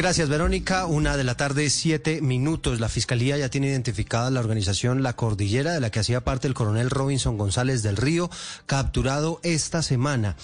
[0.00, 0.86] Gracias, Verónica.
[0.86, 2.80] Una de la tarde, siete minutos.
[2.80, 6.54] La Fiscalía ya tiene identificada la organización La Cordillera, de la que hacía parte el
[6.54, 8.30] coronel Robinson González del Río,
[8.64, 10.36] capturado esta semana.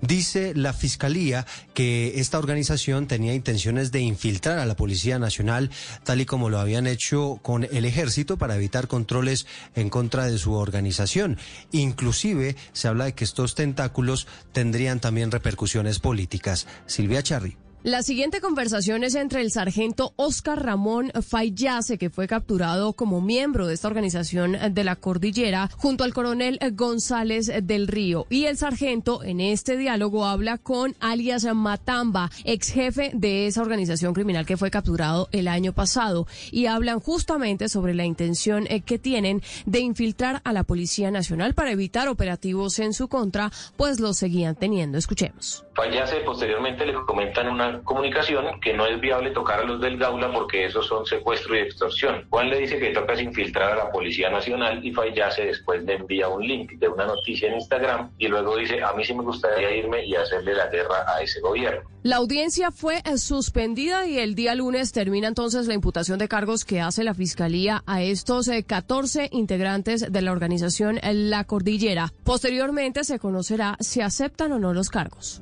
[0.00, 1.44] Dice la Fiscalía
[1.74, 5.70] que esta organización tenía intenciones de infiltrar a la Policía Nacional,
[6.04, 10.38] tal y como lo habían hecho con el Ejército, para evitar controles en contra de
[10.38, 11.36] su organización.
[11.70, 16.66] Inclusive se habla de que estos tentáculos tendrían también repercusiones políticas.
[16.86, 17.58] Silvia Charri.
[17.84, 23.66] La siguiente conversación es entre el sargento Oscar Ramón Fayase, que fue capturado como miembro
[23.66, 28.28] de esta organización de la cordillera, junto al coronel González del Río.
[28.30, 34.14] Y el sargento en este diálogo habla con alias Matamba, ex jefe de esa organización
[34.14, 36.28] criminal que fue capturado el año pasado.
[36.52, 41.54] Y hablan justamente sobre la intención eh, que tienen de infiltrar a la Policía Nacional
[41.54, 44.98] para evitar operativos en su contra, pues los seguían teniendo.
[44.98, 45.64] Escuchemos.
[45.74, 50.32] Fallase posteriormente le comentan una comunicación que no es viable tocar a los del Gaula
[50.32, 52.26] porque esos son secuestro y extorsión.
[52.30, 56.28] Juan le dice que toca infiltrar a la Policía Nacional y Fallase después le envía
[56.28, 59.74] un link de una noticia en Instagram y luego dice a mí sí me gustaría
[59.76, 61.88] irme y hacerle la guerra a ese gobierno.
[62.02, 66.64] La audiencia fue eh, suspendida y el día lunes termina entonces la imputación de cargos
[66.64, 72.12] que hace la Fiscalía a estos 14 eh, integrantes de la organización La Cordillera.
[72.24, 75.40] Posteriormente se conocerá si aceptan o no los cargos.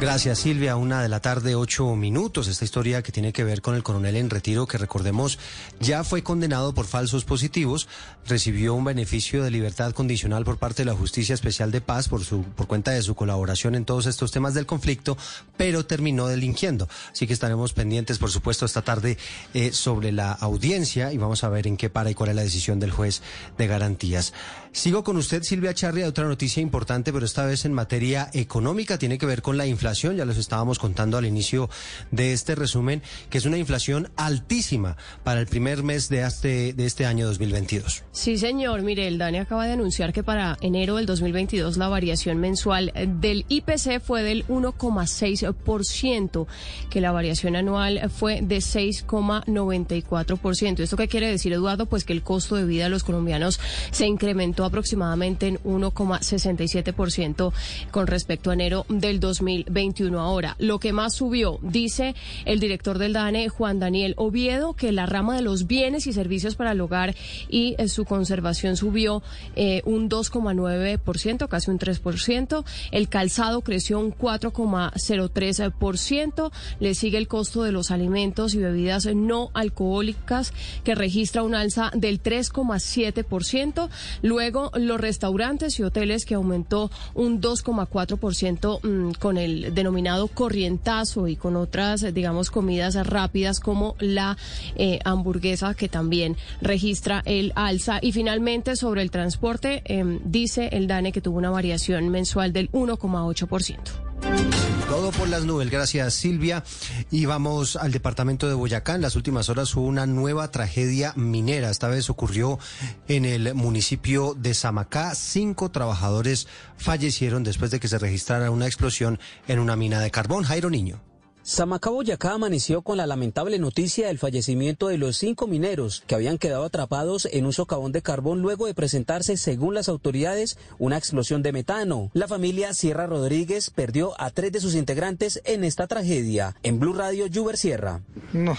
[0.00, 2.48] Gracias Silvia, una de la tarde, ocho minutos.
[2.48, 5.38] Esta historia que tiene que ver con el coronel en retiro, que recordemos
[5.78, 7.86] ya fue condenado por falsos positivos,
[8.26, 12.24] recibió un beneficio de libertad condicional por parte de la Justicia Especial de Paz por,
[12.24, 15.18] su, por cuenta de su colaboración en todos estos temas del conflicto,
[15.58, 16.88] pero terminó delinquiendo.
[17.12, 19.18] Así que estaremos pendientes, por supuesto, esta tarde
[19.52, 22.42] eh, sobre la audiencia y vamos a ver en qué para y cuál es la
[22.42, 23.20] decisión del juez
[23.58, 24.32] de garantías.
[24.72, 29.18] Sigo con usted, Silvia Charria, otra noticia importante, pero esta vez en materia económica, tiene
[29.18, 31.68] que ver con la inflación ya les estábamos contando al inicio
[32.12, 36.86] de este resumen, que es una inflación altísima para el primer mes de este, de
[36.86, 38.04] este año 2022.
[38.12, 38.82] Sí, señor.
[38.82, 43.46] Mire, el DANE acaba de anunciar que para enero del 2022 la variación mensual del
[43.48, 46.46] IPC fue del 1,6%,
[46.90, 50.78] que la variación anual fue de 6,94%.
[50.78, 51.86] ¿Esto qué quiere decir, Eduardo?
[51.86, 53.58] Pues que el costo de vida de los colombianos
[53.90, 57.52] se incrementó aproximadamente en 1,67%
[57.90, 59.80] con respecto a enero del 2022.
[59.80, 60.56] 21 ahora.
[60.58, 65.34] Lo que más subió, dice el director del DANE, Juan Daniel Oviedo, que la rama
[65.36, 67.14] de los bienes y servicios para el hogar
[67.48, 69.22] y eh, su conservación subió
[69.56, 72.64] eh, un 2,9%, casi un 3%.
[72.90, 76.52] El calzado creció un 4,03%.
[76.78, 80.52] Le sigue el costo de los alimentos y bebidas no alcohólicas,
[80.84, 83.88] que registra un alza del 3,7%.
[84.22, 91.36] Luego, los restaurantes y hoteles, que aumentó un 2,4% mm, con el denominado corrientazo y
[91.36, 94.36] con otras, digamos, comidas rápidas como la
[94.76, 97.98] eh, hamburguesa que también registra el alza.
[98.02, 102.70] Y finalmente sobre el transporte, em, dice el DANE que tuvo una variación mensual del
[102.72, 104.79] 1,8%.
[104.90, 106.64] Todo por las nubes, gracias Silvia.
[107.12, 108.96] Y vamos al departamento de Boyacá.
[108.96, 111.70] En las últimas horas hubo una nueva tragedia minera.
[111.70, 112.58] Esta vez ocurrió
[113.06, 115.14] en el municipio de Samacá.
[115.14, 120.42] Cinco trabajadores fallecieron después de que se registrara una explosión en una mina de carbón.
[120.42, 121.09] Jairo Niño.
[121.50, 126.38] Samacá Boyacá amaneció con la lamentable noticia del fallecimiento de los cinco mineros que habían
[126.38, 131.42] quedado atrapados en un socavón de carbón luego de presentarse, según las autoridades, una explosión
[131.42, 132.12] de metano.
[132.14, 136.54] La familia Sierra Rodríguez perdió a tres de sus integrantes en esta tragedia.
[136.62, 138.00] En Blue Radio, Juber Sierra.
[138.32, 138.56] No,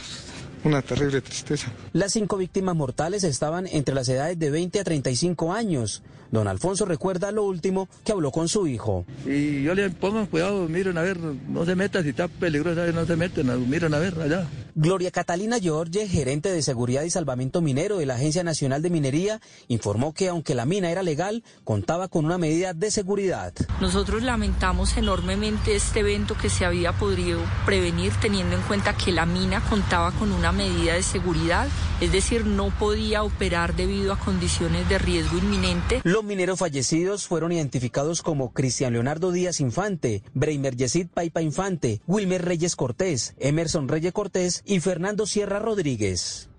[0.64, 1.72] una terrible tristeza.
[1.94, 6.04] Las cinco víctimas mortales estaban entre las edades de 20 a 35 años.
[6.32, 9.06] Don Alfonso recuerda lo último que habló con su hijo.
[9.26, 13.06] Y yo le pongo cuidado, miren a ver, no se metan, si está peligroso, no
[13.06, 14.48] se meten, miren a ver allá.
[14.76, 19.42] Gloria Catalina George, gerente de Seguridad y Salvamento Minero de la Agencia Nacional de Minería,
[19.68, 23.54] informó que aunque la mina era legal, contaba con una medida de seguridad.
[23.82, 29.26] Nosotros lamentamos enormemente este evento que se había podido prevenir teniendo en cuenta que la
[29.26, 31.68] mina contaba con una medida de seguridad,
[32.00, 36.02] es decir, no podía operar debido a condiciones de riesgo inminente.
[36.03, 42.46] Los mineros fallecidos fueron identificados como Cristian Leonardo Díaz Infante, Breimer Yesid Paipa Infante, Wilmer
[42.46, 46.49] Reyes Cortés, Emerson Reyes Cortés y Fernando Sierra Rodríguez.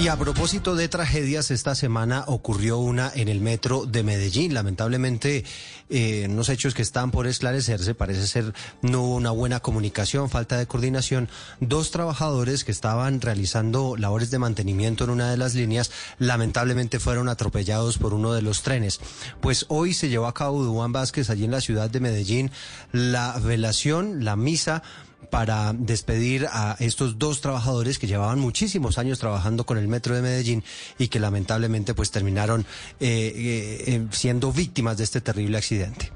[0.00, 4.54] Y a propósito de tragedias, esta semana ocurrió una en el metro de Medellín.
[4.54, 5.44] Lamentablemente,
[5.90, 10.56] eh, unos hechos que están por esclarecerse, parece ser no hubo una buena comunicación, falta
[10.56, 11.28] de coordinación.
[11.60, 17.28] Dos trabajadores que estaban realizando labores de mantenimiento en una de las líneas, lamentablemente fueron
[17.28, 19.00] atropellados por uno de los trenes.
[19.42, 22.50] Pues hoy se llevó a cabo Duan Vázquez allí en la ciudad de Medellín
[22.92, 24.82] la velación, la misa
[25.28, 30.22] para despedir a estos dos trabajadores que llevaban muchísimos años trabajando con el Metro de
[30.22, 30.64] Medellín
[30.98, 32.62] y que lamentablemente pues terminaron
[33.00, 36.10] eh, eh, siendo víctimas de este terrible accidente.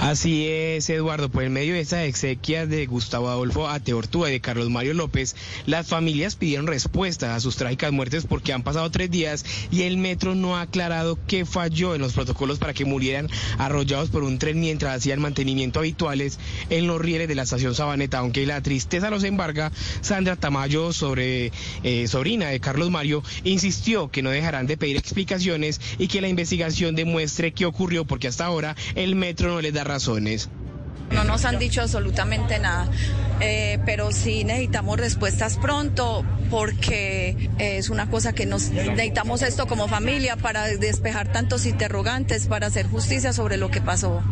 [0.00, 1.28] Así es, Eduardo.
[1.28, 5.34] Por el medio de esas exequias de Gustavo Adolfo Ateortúa y de Carlos Mario López,
[5.66, 9.96] las familias pidieron respuesta a sus trágicas muertes porque han pasado tres días y el
[9.96, 13.28] metro no ha aclarado qué falló en los protocolos para que murieran
[13.58, 16.38] arrollados por un tren mientras hacían mantenimiento habituales
[16.70, 18.18] en los rieles de la estación Sabaneta.
[18.18, 21.50] Aunque la tristeza los embarga, Sandra Tamayo, sobre,
[21.82, 26.28] eh, sobrina de Carlos Mario, insistió que no dejarán de pedir explicaciones y que la
[26.28, 30.48] investigación demuestre qué ocurrió porque hasta ahora el metro no les da razones.
[31.12, 32.86] No nos han dicho absolutamente nada,
[33.40, 39.88] eh, pero sí necesitamos respuestas pronto porque es una cosa que nos necesitamos esto como
[39.88, 44.22] familia para despejar tantos interrogantes, para hacer justicia sobre lo que pasó.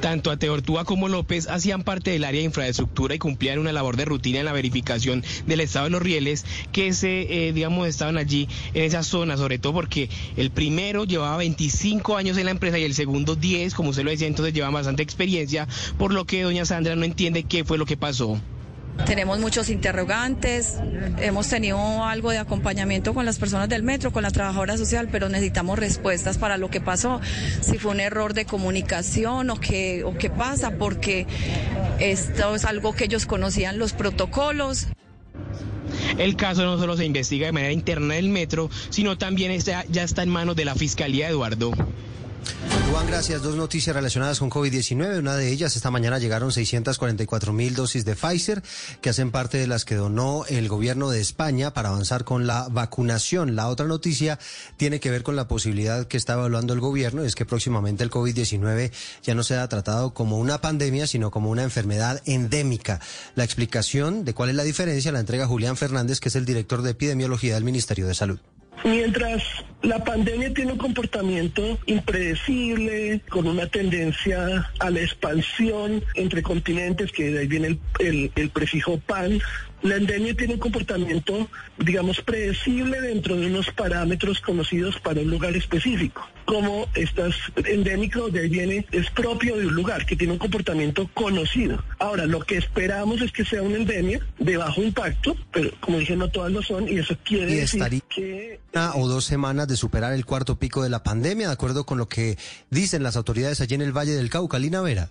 [0.00, 4.04] Tanto Ateortúa como López hacían parte del área de infraestructura y cumplían una labor de
[4.04, 8.48] rutina en la verificación del estado de los rieles que se, eh, digamos, estaban allí
[8.74, 12.84] en esa zona, sobre todo porque el primero llevaba 25 años en la empresa y
[12.84, 16.64] el segundo 10, como usted lo decía, entonces lleva bastante experiencia, por lo que doña
[16.64, 18.40] Sandra no entiende qué fue lo que pasó.
[19.06, 20.76] Tenemos muchos interrogantes,
[21.18, 25.28] hemos tenido algo de acompañamiento con las personas del metro, con la trabajadora social, pero
[25.28, 27.20] necesitamos respuestas para lo que pasó,
[27.60, 31.26] si fue un error de comunicación o qué, o qué pasa, porque
[31.98, 34.86] esto es algo que ellos conocían los protocolos.
[36.16, 40.22] El caso no solo se investiga de manera interna del metro, sino también ya está
[40.22, 41.72] en manos de la Fiscalía, Eduardo.
[42.90, 43.42] Juan, gracias.
[43.42, 45.18] Dos noticias relacionadas con COVID-19.
[45.18, 48.62] Una de ellas, esta mañana llegaron 644 mil dosis de Pfizer,
[49.00, 52.68] que hacen parte de las que donó el gobierno de España para avanzar con la
[52.70, 53.56] vacunación.
[53.56, 54.38] La otra noticia
[54.76, 58.10] tiene que ver con la posibilidad que está evaluando el gobierno, es que próximamente el
[58.10, 58.92] COVID-19
[59.24, 63.00] ya no sea tratado como una pandemia, sino como una enfermedad endémica.
[63.34, 66.82] La explicación de cuál es la diferencia la entrega Julián Fernández, que es el director
[66.82, 68.38] de epidemiología del Ministerio de Salud.
[68.82, 69.42] Mientras
[69.82, 77.30] la pandemia tiene un comportamiento impredecible, con una tendencia a la expansión entre continentes, que
[77.30, 79.40] de ahí viene el, el prefijo pan,
[79.84, 81.46] la endemia tiene un comportamiento,
[81.78, 86.26] digamos, predecible dentro de unos parámetros conocidos para un lugar específico.
[86.46, 87.34] Como estás
[87.66, 91.84] endémico, de ahí viene, es propio de un lugar que tiene un comportamiento conocido.
[91.98, 96.16] Ahora, lo que esperamos es que sea una endemia de bajo impacto, pero como dije,
[96.16, 98.60] no todas lo son, y eso quiere decir que...
[98.72, 101.98] Una o dos semanas de superar el cuarto pico de la pandemia, de acuerdo con
[101.98, 102.38] lo que
[102.70, 104.58] dicen las autoridades allí en el Valle del Cauca.
[104.58, 105.10] Lina Vera.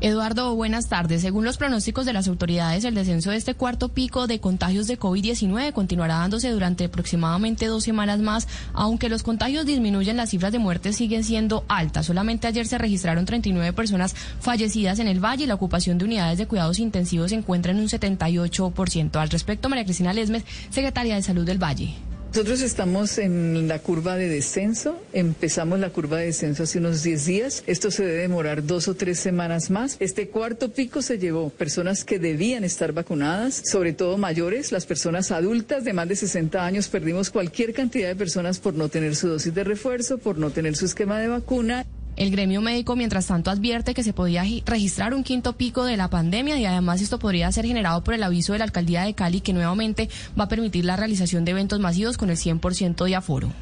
[0.00, 1.22] Eduardo, buenas tardes.
[1.22, 4.96] Según los pronósticos de las autoridades, el descenso de este cuarto pico de contagios de
[4.96, 10.60] COVID-19 continuará dándose durante aproximadamente dos semanas más, aunque los contagios disminuyen, las cifras de
[10.60, 12.06] muertes siguen siendo altas.
[12.06, 16.38] Solamente ayer se registraron 39 personas fallecidas en el valle y la ocupación de unidades
[16.38, 19.16] de cuidados intensivos se encuentra en un 78%.
[19.16, 22.07] Al respecto, María Cristina Lesmes, secretaria de Salud del Valle.
[22.28, 27.24] Nosotros estamos en la curva de descenso, empezamos la curva de descenso hace unos 10
[27.24, 29.96] días, esto se debe demorar dos o tres semanas más.
[29.98, 35.32] Este cuarto pico se llevó personas que debían estar vacunadas, sobre todo mayores, las personas
[35.32, 39.28] adultas de más de 60 años, perdimos cualquier cantidad de personas por no tener su
[39.28, 41.86] dosis de refuerzo, por no tener su esquema de vacuna.
[42.18, 46.10] El gremio médico, mientras tanto, advierte que se podía registrar un quinto pico de la
[46.10, 49.40] pandemia y además esto podría ser generado por el aviso de la alcaldía de Cali
[49.40, 53.52] que nuevamente va a permitir la realización de eventos masivos con el 100% de aforo.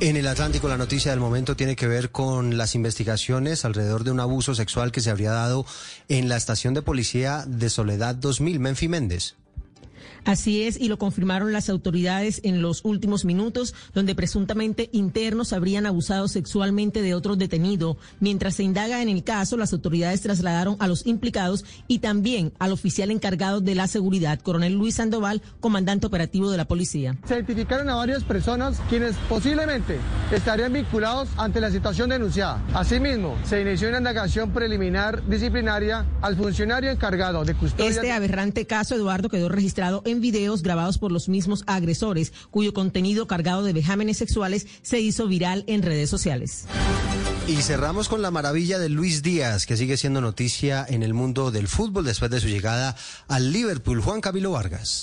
[0.00, 4.12] En el Atlántico la noticia del momento tiene que ver con las investigaciones alrededor de
[4.12, 5.66] un abuso sexual que se habría dado
[6.08, 9.34] en la estación de policía de Soledad 2000, Menfi Méndez.
[10.24, 15.86] Así es, y lo confirmaron las autoridades en los últimos minutos, donde presuntamente internos habrían
[15.86, 17.98] abusado sexualmente de otro detenido.
[18.20, 22.72] Mientras se indaga en el caso, las autoridades trasladaron a los implicados y también al
[22.72, 27.18] oficial encargado de la seguridad, coronel Luis Sandoval, comandante operativo de la policía.
[27.26, 29.98] Se identificaron a varias personas quienes posiblemente
[30.32, 32.62] estarían vinculados ante la situación denunciada.
[32.72, 37.90] Asimismo, se inició una indagación preliminar disciplinaria al funcionario encargado de custodia.
[37.90, 43.26] Este aberrante caso, Eduardo, quedó registrado en videos grabados por los mismos agresores, cuyo contenido
[43.26, 46.66] cargado de vejámenes sexuales se hizo viral en redes sociales.
[47.46, 51.50] Y cerramos con la maravilla de Luis Díaz, que sigue siendo noticia en el mundo
[51.50, 52.96] del fútbol después de su llegada
[53.28, 54.00] al Liverpool.
[54.00, 55.02] Juan Camilo Vargas.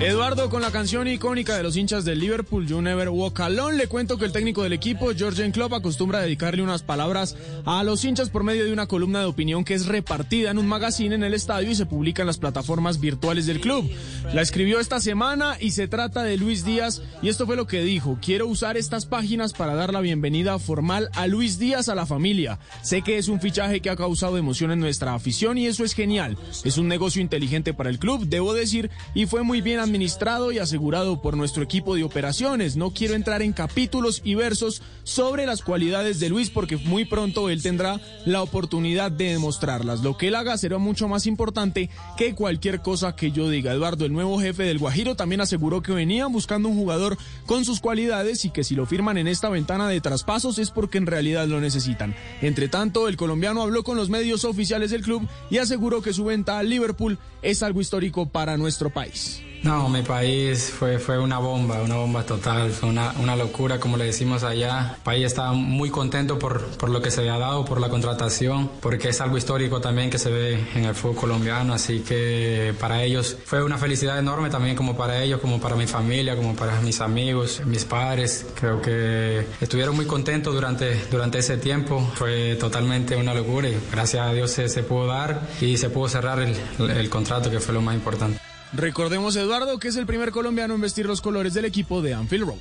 [0.00, 3.86] Eduardo, con la canción icónica de los hinchas del Liverpool, You Never Walk Alone, le
[3.86, 8.30] cuento que el técnico del equipo, Georgian Klopp, acostumbra dedicarle unas palabras a los hinchas
[8.30, 11.34] por medio de una columna de opinión que es repartida en un magazine en el
[11.34, 13.90] estadio y se publica en las plataformas virtuales del club.
[14.32, 17.82] La escribió esta semana y se trata de Luis Díaz y esto fue lo que
[17.82, 18.18] dijo.
[18.22, 22.58] Quiero usar estas páginas para dar la bienvenida formal a Luis Díaz a la familia.
[22.80, 25.92] Sé que es un fichaje que ha causado emoción en nuestra afición y eso es
[25.92, 26.38] genial.
[26.64, 30.58] Es un negocio inteligente para el club, debo decir, y fue muy bien administrado y
[30.58, 32.76] asegurado por nuestro equipo de operaciones.
[32.76, 37.50] No quiero entrar en capítulos y versos sobre las cualidades de Luis porque muy pronto
[37.50, 40.02] él tendrá la oportunidad de demostrarlas.
[40.02, 43.72] Lo que él haga será mucho más importante que cualquier cosa que yo diga.
[43.72, 47.80] Eduardo, el nuevo jefe del Guajiro, también aseguró que venían buscando un jugador con sus
[47.80, 51.48] cualidades y que si lo firman en esta ventana de traspasos es porque en realidad
[51.48, 52.14] lo necesitan.
[52.42, 56.24] Entre tanto, el colombiano habló con los medios oficiales del club y aseguró que su
[56.24, 59.42] venta al Liverpool es algo histórico para nuestro país.
[59.62, 63.98] No, mi país fue, fue una bomba, una bomba total, fue una, una locura, como
[63.98, 64.94] le decimos allá.
[64.96, 68.70] El país está muy contento por, por lo que se había dado, por la contratación,
[68.80, 73.02] porque es algo histórico también que se ve en el fútbol colombiano, así que para
[73.02, 76.80] ellos fue una felicidad enorme también como para ellos, como para mi familia, como para
[76.80, 78.46] mis amigos, mis padres.
[78.58, 84.26] Creo que estuvieron muy contentos durante, durante ese tiempo, fue totalmente una locura y gracias
[84.26, 87.74] a Dios se, se pudo dar y se pudo cerrar el, el contrato que fue
[87.74, 88.49] lo más importante.
[88.72, 92.46] Recordemos, Eduardo, que es el primer colombiano en vestir los colores del equipo de Anfield
[92.46, 92.60] Rose.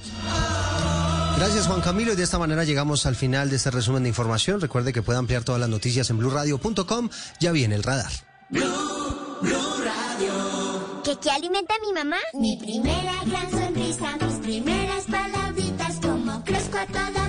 [1.38, 4.60] Gracias Juan Camilo y de esta manera llegamos al final de este resumen de información.
[4.60, 7.10] Recuerde que puede ampliar todas las noticias en blurradio.com.
[7.40, 8.12] Ya viene el radar.
[8.50, 8.66] Blue,
[9.42, 11.02] Radio.
[11.04, 12.18] ¿Qué, ¿Qué alimenta mi mamá?
[12.34, 17.29] Mi primera gran sonrisa, mis primeras palabritas, como crezco a toda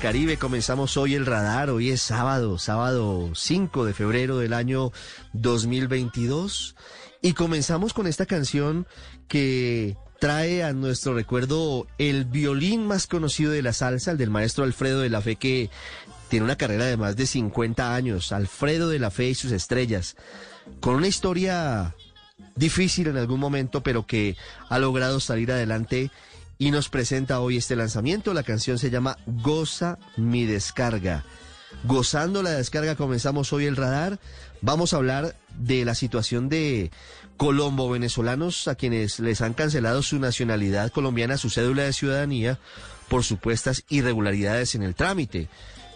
[0.00, 4.92] Caribe comenzamos hoy el radar, hoy es sábado, sábado 5 de febrero del año
[5.34, 6.74] 2022
[7.20, 8.86] y comenzamos con esta canción
[9.28, 14.64] que trae a nuestro recuerdo el violín más conocido de la salsa, el del maestro
[14.64, 15.68] Alfredo de la Fe que
[16.30, 20.16] tiene una carrera de más de 50 años, Alfredo de la Fe y sus estrellas,
[20.80, 21.94] con una historia
[22.56, 24.34] difícil en algún momento, pero que
[24.70, 26.10] ha logrado salir adelante
[26.60, 28.34] y nos presenta hoy este lanzamiento.
[28.34, 31.24] La canción se llama Goza mi descarga.
[31.84, 34.20] Gozando la descarga comenzamos hoy el radar.
[34.60, 36.90] Vamos a hablar de la situación de
[37.38, 42.58] colombo venezolanos a quienes les han cancelado su nacionalidad colombiana, su cédula de ciudadanía,
[43.08, 45.48] por supuestas irregularidades en el trámite.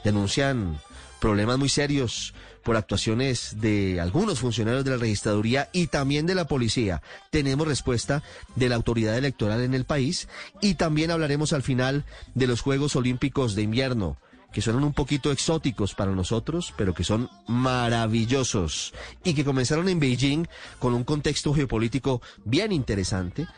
[0.03, 0.81] Denuncian
[1.21, 2.33] problemas muy serios
[2.65, 7.03] por actuaciones de algunos funcionarios de la registraduría y también de la policía.
[7.31, 8.23] Tenemos respuesta
[8.57, 10.29] de la autoridad electoral en el país
[10.61, 12.05] y también hablaremos al final
[12.35, 14.17] de los Juegos Olímpicos de Invierno
[14.55, 18.95] que suenan un poquito exóticos para nosotros, pero que son maravillosos
[19.25, 20.47] y que comenzaron en Beijing
[20.79, 23.49] con un contexto geopolítico bien interesante,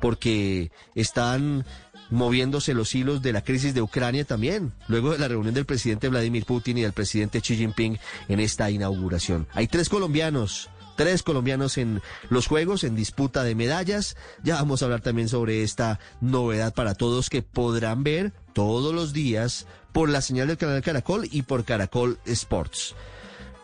[0.00, 1.66] porque están
[2.10, 6.08] moviéndose los hilos de la crisis de Ucrania también, luego de la reunión del presidente
[6.08, 7.98] Vladimir Putin y del presidente Xi Jinping
[8.28, 9.46] en esta inauguración.
[9.52, 10.70] Hay tres colombianos.
[10.96, 14.16] Tres colombianos en los Juegos, en disputa de medallas.
[14.42, 19.12] Ya vamos a hablar también sobre esta novedad para todos que podrán ver todos los
[19.12, 22.96] días por la señal del canal Caracol y por Caracol Sports.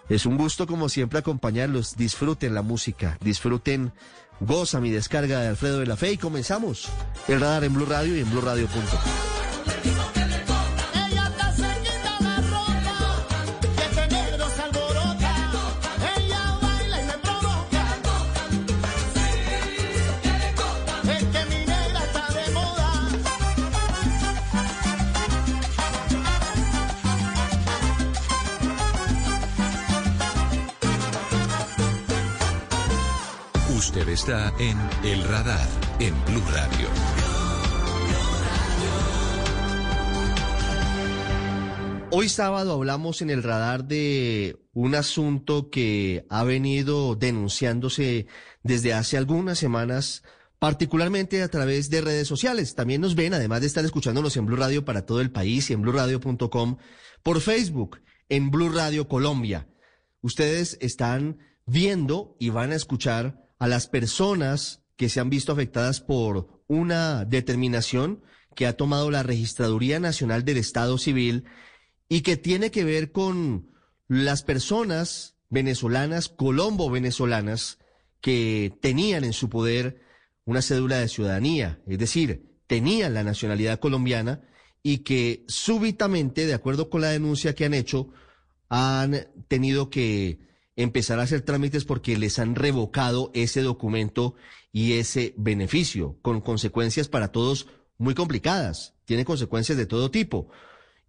[0.09, 1.97] Es un gusto como siempre acompañarlos.
[1.97, 3.93] Disfruten la música, disfruten
[4.41, 6.89] Goza mi descarga de Alfredo de la Fe y comenzamos
[7.29, 9.44] el radar en Blue Radio y en BlueRadio.com.
[34.09, 35.67] Está en El Radar
[35.99, 36.89] en Blue Radio.
[42.11, 48.27] Hoy sábado hablamos en el radar de un asunto que ha venido denunciándose
[48.63, 50.23] desde hace algunas semanas,
[50.59, 52.75] particularmente a través de redes sociales.
[52.75, 55.73] También nos ven, además de estar escuchándonos en Blue Radio para todo el país y
[55.73, 56.77] en bluradio.com,
[57.23, 59.67] por Facebook, en Blue Radio Colombia.
[60.21, 66.01] Ustedes están viendo y van a escuchar a las personas que se han visto afectadas
[66.01, 68.23] por una determinación
[68.55, 71.45] que ha tomado la Registraduría Nacional del Estado Civil
[72.09, 73.71] y que tiene que ver con
[74.09, 77.79] las personas venezolanas, colombo-venezolanas,
[78.21, 80.01] que tenían en su poder
[80.45, 84.43] una cédula de ciudadanía, es decir, tenían la nacionalidad colombiana
[84.83, 88.11] y que súbitamente, de acuerdo con la denuncia que han hecho,
[88.69, 90.41] han tenido que
[90.77, 94.35] empezar a hacer trámites porque les han revocado ese documento
[94.73, 98.95] y ese beneficio, con consecuencias para todos muy complicadas.
[99.05, 100.49] Tiene consecuencias de todo tipo.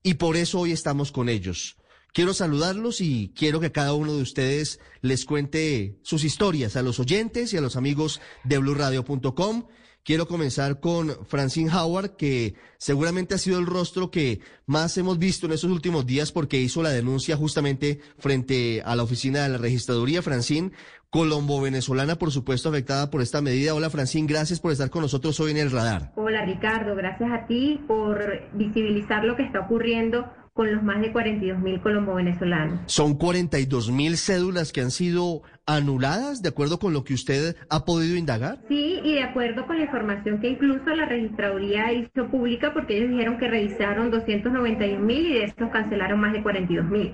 [0.04, 1.78] Y por eso hoy estamos con ellos.
[2.14, 7.00] Quiero saludarlos y quiero que cada uno de ustedes les cuente sus historias a los
[7.00, 9.66] oyentes y a los amigos de blurradio.com.
[10.06, 15.48] Quiero comenzar con Francine Howard, que seguramente ha sido el rostro que más hemos visto
[15.48, 19.58] en estos últimos días porque hizo la denuncia justamente frente a la oficina de la
[19.58, 20.22] registraduría.
[20.22, 20.74] Francine,
[21.10, 23.74] colombo-venezolana, por supuesto, afectada por esta medida.
[23.74, 26.14] Hola, Francine, gracias por estar con nosotros hoy en el radar.
[26.18, 28.22] Hola, Ricardo, gracias a ti por
[28.54, 32.80] visibilizar lo que está ocurriendo con los más de 42 mil colombo-venezolanos.
[32.86, 37.84] Son 42 mil cédulas que han sido anuladas, de acuerdo con lo que usted ha
[37.84, 38.64] podido indagar.
[38.70, 43.10] Sí, y de acuerdo con la información que incluso la registraduría hizo pública, porque ellos
[43.10, 47.12] dijeron que revisaron 291 mil y de estos cancelaron más de 42 mil.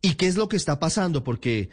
[0.00, 1.22] ¿Y qué es lo que está pasando?
[1.22, 1.68] Porque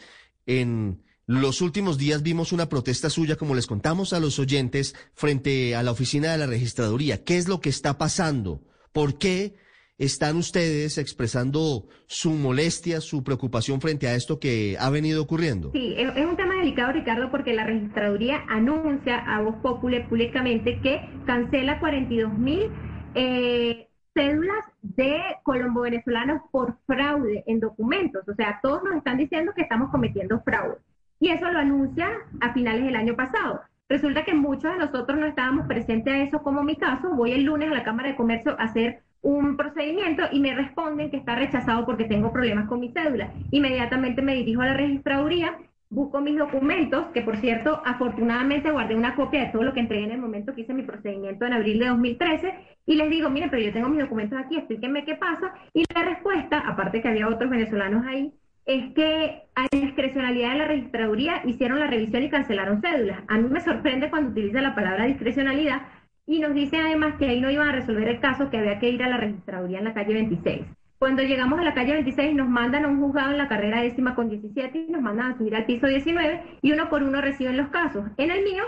[0.45, 5.77] en los últimos días vimos una protesta suya, como les contamos a los oyentes, frente
[5.77, 7.23] a la oficina de la registraduría.
[7.23, 8.67] ¿Qué es lo que está pasando?
[8.97, 9.53] ¿Por qué
[9.99, 15.69] están ustedes expresando su molestia, su preocupación frente a esto que ha venido ocurriendo?
[15.71, 20.99] Sí, es, un tema delicado, Ricardo, porque la registraduría anuncia a voz populi públicamente que
[21.27, 22.71] cancela 42 mil
[23.13, 28.27] eh, cédulas de colombo-venezolanos por fraude en documentos.
[28.27, 30.77] O sea, todos nos están diciendo que estamos cometiendo fraude.
[31.19, 32.09] Y eso lo anuncia
[32.41, 33.61] a finales del año pasado.
[33.89, 37.15] Resulta que muchos de nosotros no estábamos presentes a eso, como mi caso.
[37.15, 41.09] Voy el lunes a la Cámara de Comercio a hacer un procedimiento y me responden
[41.09, 43.31] que está rechazado porque tengo problemas con mi cédula.
[43.51, 45.57] Inmediatamente me dirijo a la registraduría,
[45.89, 50.03] busco mis documentos, que por cierto, afortunadamente guardé una copia de todo lo que entregué
[50.03, 52.53] en el momento que hice mi procedimiento en abril de 2013,
[52.85, 55.53] y les digo, mire, pero yo tengo mis documentos aquí, explíquenme qué pasa.
[55.73, 58.33] Y la respuesta, aparte que había otros venezolanos ahí,
[58.67, 63.19] es que a discrecionalidad de la registraduría hicieron la revisión y cancelaron cédulas.
[63.29, 65.83] A mí me sorprende cuando utiliza la palabra discrecionalidad
[66.27, 68.89] y nos dicen además que ahí no iban a resolver el caso, que había que
[68.89, 70.65] ir a la registraduría en la calle 26.
[70.99, 74.15] Cuando llegamos a la calle 26 nos mandan a un juzgado en la carrera décima
[74.15, 77.55] con 17 y nos mandan a subir al piso 19 y uno por uno reciben
[77.55, 78.03] los casos.
[78.17, 78.63] En el mío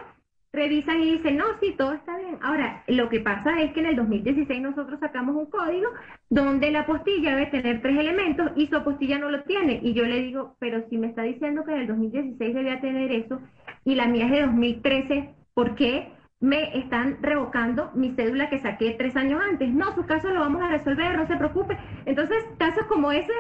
[0.52, 2.38] revisan y dicen, no, sí, todo está bien.
[2.42, 5.90] Ahora, lo que pasa es que en el 2016 nosotros sacamos un código
[6.30, 9.80] donde la apostilla debe tener tres elementos y su apostilla no lo tiene.
[9.84, 13.12] Y yo le digo, pero si me está diciendo que en el 2016 debía tener
[13.12, 13.40] eso
[13.86, 18.96] y la mía es de 2013, ¿por qué me están revocando mi cédula que saqué
[18.98, 19.70] tres años antes?
[19.70, 21.78] No, su caso lo vamos a resolver, no se preocupe.
[22.06, 23.34] Entonces, casos como ese,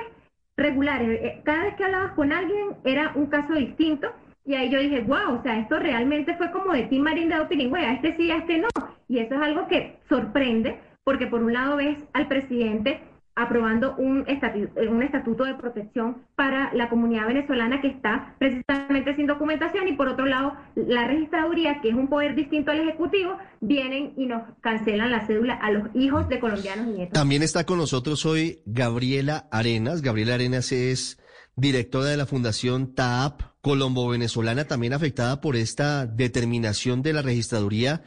[0.57, 1.19] regulares.
[1.21, 4.11] Eh, Cada vez que hablabas con alguien era un caso distinto
[4.49, 7.39] y ahí yo dije, wow, o sea, esto realmente fue como de Tim Marín de
[7.39, 8.67] Opiningüe, este sí, este no.
[9.07, 12.99] Y eso es algo que sorprende, porque por un lado ves al presidente
[13.35, 19.27] aprobando un estatuto, un estatuto de protección para la comunidad venezolana que está precisamente sin
[19.27, 24.13] documentación y por otro lado la registraduría, que es un poder distinto al Ejecutivo, vienen
[24.17, 27.13] y nos cancelan la cédula a los hijos de colombianos y nietos.
[27.13, 30.01] También está con nosotros hoy Gabriela Arenas.
[30.01, 31.19] Gabriela Arenas es
[31.55, 38.01] directora de la Fundación TAP Colombo-Venezolana, también afectada por esta determinación de la registraduría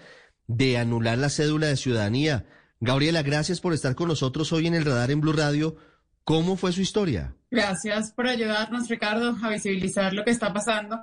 [0.48, 2.46] de anular la cédula de ciudadanía.
[2.80, 5.76] Gabriela, gracias por estar con nosotros hoy en el radar en Blue Radio.
[6.24, 7.36] ¿Cómo fue su historia?
[7.48, 10.98] Gracias por ayudarnos, Ricardo, a visibilizar lo que está pasando.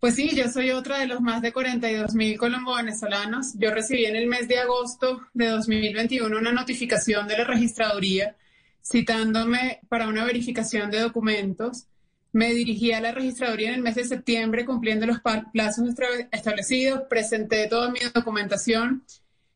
[0.00, 3.52] Pues sí, yo soy otra de los más de 42 mil colombo-venezolanos.
[3.58, 8.34] Yo recibí en el mes de agosto de 2021 una notificación de la registraduría
[8.82, 11.86] citándome para una verificación de documentos.
[12.34, 15.20] Me dirigí a la registraduría en el mes de septiembre cumpliendo los
[15.52, 15.88] plazos
[16.32, 19.04] establecidos, presenté toda mi documentación,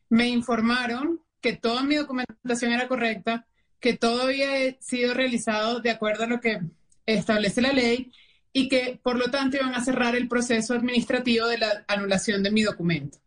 [0.09, 3.49] me informaron que toda mi documentación era correcta,
[3.81, 6.61] que todo había sido realizado de acuerdo a lo que
[7.05, 8.13] establece la ley
[8.53, 12.53] y que por lo tanto iban a cerrar el proceso administrativo de la anulación de
[12.53, 13.19] mi documento.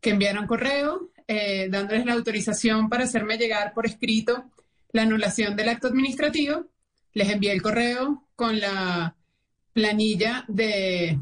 [0.00, 4.44] Que enviaron correo eh, dándoles la autorización para hacerme llegar por escrito
[4.92, 6.68] la anulación del acto administrativo.
[7.14, 9.16] Les envié el correo con la
[9.72, 11.18] planilla de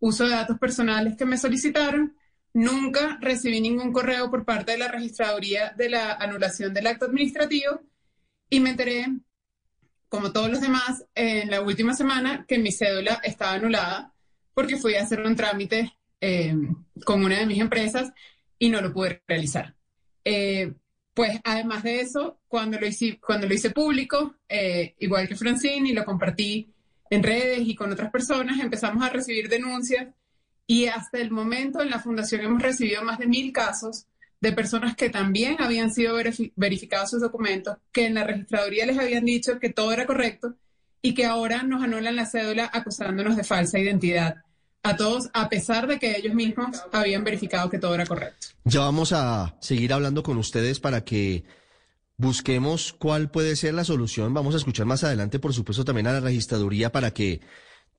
[0.00, 2.16] uso de datos personales que me solicitaron.
[2.52, 7.80] Nunca recibí ningún correo por parte de la registraduría de la anulación del acto administrativo
[8.48, 9.06] y me enteré,
[10.08, 14.14] como todos los demás, en la última semana que mi cédula estaba anulada
[14.54, 16.54] porque fui a hacer un trámite eh,
[17.04, 18.12] con una de mis empresas
[18.58, 19.74] y no lo pude realizar.
[20.24, 20.72] Eh,
[21.16, 26.68] pues además de eso, cuando lo hice, público, eh, igual que Francine, y lo compartí
[27.08, 30.08] en redes y con otras personas, empezamos a recibir denuncias
[30.66, 34.04] y hasta el momento en la fundación hemos recibido más de mil casos
[34.42, 36.16] de personas que también habían sido
[36.54, 40.54] verificados sus documentos, que en la registraduría les habían dicho que todo era correcto
[41.00, 44.42] y que ahora nos anulan la cédula acusándonos de falsa identidad.
[44.86, 48.48] A todos, a pesar de que ellos mismos habían verificado que todo era correcto.
[48.64, 51.44] Ya vamos a seguir hablando con ustedes para que
[52.16, 54.32] busquemos cuál puede ser la solución.
[54.32, 57.40] Vamos a escuchar más adelante, por supuesto, también a la registraduría para que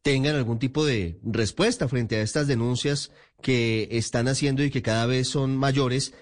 [0.02, 5.06] tengan algún tipo de respuesta frente a estas denuncias que están haciendo y que cada
[5.06, 6.14] vez son mayores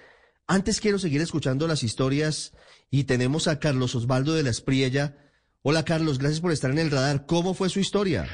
[0.48, 2.54] antes quiero seguir escuchando las historias
[2.92, 5.18] y tenemos a Carlos Osvaldo de la Espriella.
[5.64, 7.26] Hola Carlos, gracias por estar en el radar.
[7.26, 8.28] ¿Cómo fue su historia?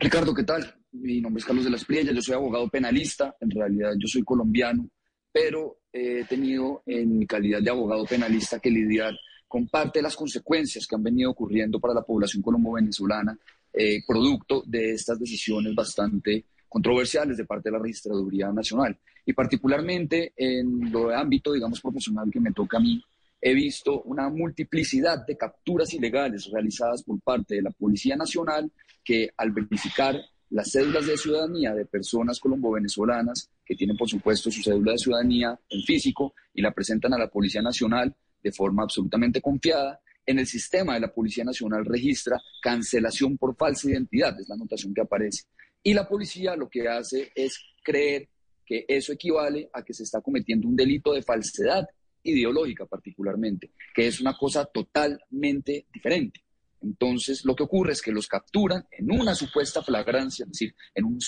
[0.00, 0.77] Ricardo, ¿qué tal?
[1.00, 4.24] Mi nombre es Carlos de la Espriella, yo soy abogado penalista, en realidad yo soy
[4.24, 4.88] colombiano,
[5.30, 9.14] pero he tenido en mi calidad de abogado penalista que lidiar
[9.46, 13.38] con parte de las consecuencias que han venido ocurriendo para la población colombo-venezolana,
[13.72, 18.98] eh, producto de estas decisiones bastante controversiales de parte de la Registraduría Nacional.
[19.24, 23.00] Y particularmente en lo de ámbito, digamos, profesional que me toca a mí,
[23.40, 28.70] he visto una multiplicidad de capturas ilegales realizadas por parte de la Policía Nacional
[29.04, 34.62] que al verificar las cédulas de ciudadanía de personas colombo-venezolanas que tienen, por supuesto, su
[34.62, 39.40] cédula de ciudadanía en físico y la presentan a la Policía Nacional de forma absolutamente
[39.40, 44.56] confiada, en el sistema de la Policía Nacional registra cancelación por falsa identidad, es la
[44.56, 45.44] anotación que aparece.
[45.82, 48.28] Y la policía lo que hace es creer
[48.66, 51.88] que eso equivale a que se está cometiendo un delito de falsedad
[52.22, 56.42] ideológica particularmente, que es una cosa totalmente diferente.
[56.82, 61.04] Entonces, lo que ocurre es que los capturan en una supuesta flagrancia, es decir, en,
[61.04, 61.18] un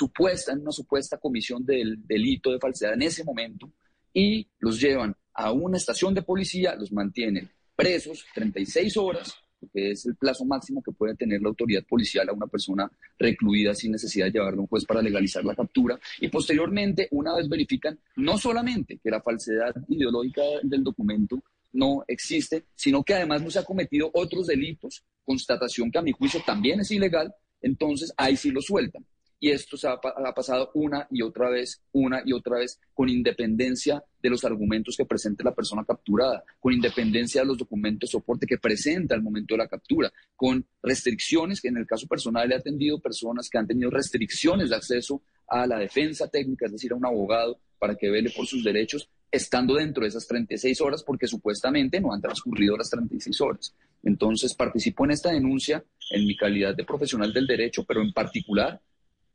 [0.60, 3.70] una supuesta comisión del delito de falsedad en ese momento,
[4.12, 9.34] y los llevan a una estación de policía, los mantienen presos 36 horas
[9.72, 13.74] que es el plazo máximo que puede tener la autoridad policial a una persona recluida
[13.74, 15.98] sin necesidad de llevarlo a un juez para legalizar la captura.
[16.20, 22.66] Y posteriormente, una vez verifican no solamente que la falsedad ideológica del documento no existe,
[22.74, 26.80] sino que además no se ha cometido otros delitos, constatación que a mi juicio también
[26.80, 29.04] es ilegal, entonces ahí sí lo sueltan.
[29.42, 29.98] Y esto se ha,
[30.35, 35.06] pasado una y otra vez, una y otra vez, con independencia de los argumentos que
[35.06, 39.54] presente la persona capturada, con independencia de los documentos de soporte que presenta al momento
[39.54, 43.66] de la captura, con restricciones que en el caso personal he atendido personas que han
[43.66, 48.11] tenido restricciones de acceso a la defensa técnica, es decir, a un abogado para que
[48.11, 52.76] vele por sus derechos, estando dentro de esas 36 horas porque supuestamente no han transcurrido
[52.76, 53.74] las 36 horas.
[54.02, 58.80] Entonces participo en esta denuncia en mi calidad de profesional del derecho, pero en particular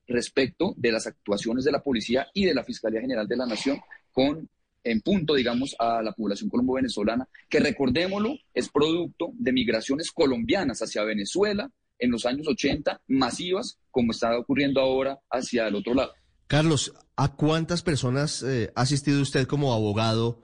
[0.07, 3.79] respecto de las actuaciones de la policía y de la Fiscalía General de la Nación
[4.11, 4.49] con
[4.83, 11.03] en punto, digamos, a la población colombo-venezolana, que recordémoslo, es producto de migraciones colombianas hacia
[11.03, 16.13] Venezuela en los años 80, masivas, como está ocurriendo ahora hacia el otro lado.
[16.45, 20.43] Carlos, ¿a cuántas personas eh, ha asistido usted como abogado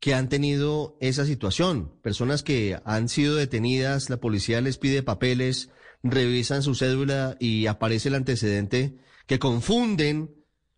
[0.00, 1.92] que han tenido esa situación?
[2.02, 5.70] Personas que han sido detenidas, la policía les pide papeles,
[6.02, 10.34] revisan su cédula y aparece el antecedente que confunden,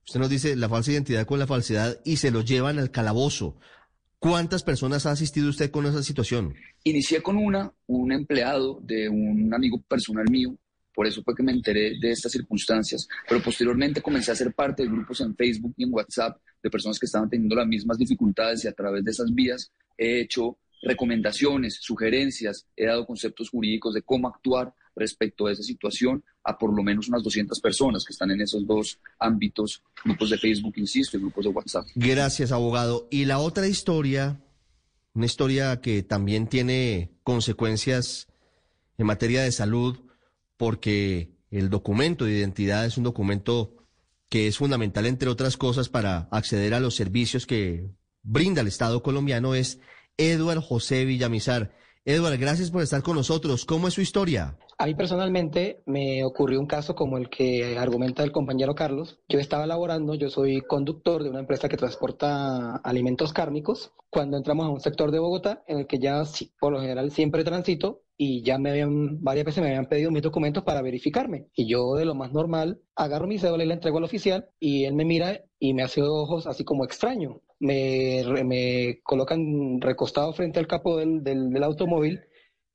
[0.06, 3.56] usted nos dice, la falsa identidad con la falsedad y se lo llevan al calabozo.
[4.18, 6.54] ¿Cuántas personas ha asistido usted con esa situación?
[6.82, 10.56] Inicié con una, un empleado de un amigo personal mío,
[10.98, 14.82] por eso fue que me enteré de estas circunstancias, pero posteriormente comencé a ser parte
[14.82, 18.64] de grupos en Facebook y en WhatsApp de personas que estaban teniendo las mismas dificultades
[18.64, 24.02] y a través de esas vías he hecho recomendaciones, sugerencias, he dado conceptos jurídicos de
[24.02, 28.32] cómo actuar respecto a esa situación a por lo menos unas 200 personas que están
[28.32, 31.86] en esos dos ámbitos, grupos de Facebook, insisto, y grupos de WhatsApp.
[31.94, 33.06] Gracias, abogado.
[33.08, 34.40] Y la otra historia,
[35.14, 38.26] una historia que también tiene consecuencias
[38.96, 39.96] en materia de salud,
[40.58, 43.72] porque el documento de identidad es un documento
[44.28, 47.90] que es fundamental, entre otras cosas, para acceder a los servicios que
[48.22, 49.80] brinda el Estado colombiano, es
[50.18, 51.72] Eduard José Villamizar.
[52.04, 53.64] Eduard, gracias por estar con nosotros.
[53.64, 54.58] ¿Cómo es su historia?
[54.78, 59.18] A mí personalmente me ocurrió un caso como el que argumenta el compañero Carlos.
[59.28, 63.92] Yo estaba laborando, yo soy conductor de una empresa que transporta alimentos cárnicos.
[64.10, 66.22] Cuando entramos a un sector de Bogotá en el que ya
[66.60, 70.22] por lo general siempre transito y ya me habían, varias veces me habían pedido mis
[70.22, 71.46] documentos para verificarme.
[71.54, 74.84] Y yo de lo más normal agarro mi cédula y la entrego al oficial y
[74.84, 80.58] él me mira y me hace ojos así como extraño me, me colocan recostado frente
[80.58, 82.20] al capó del, del, automóvil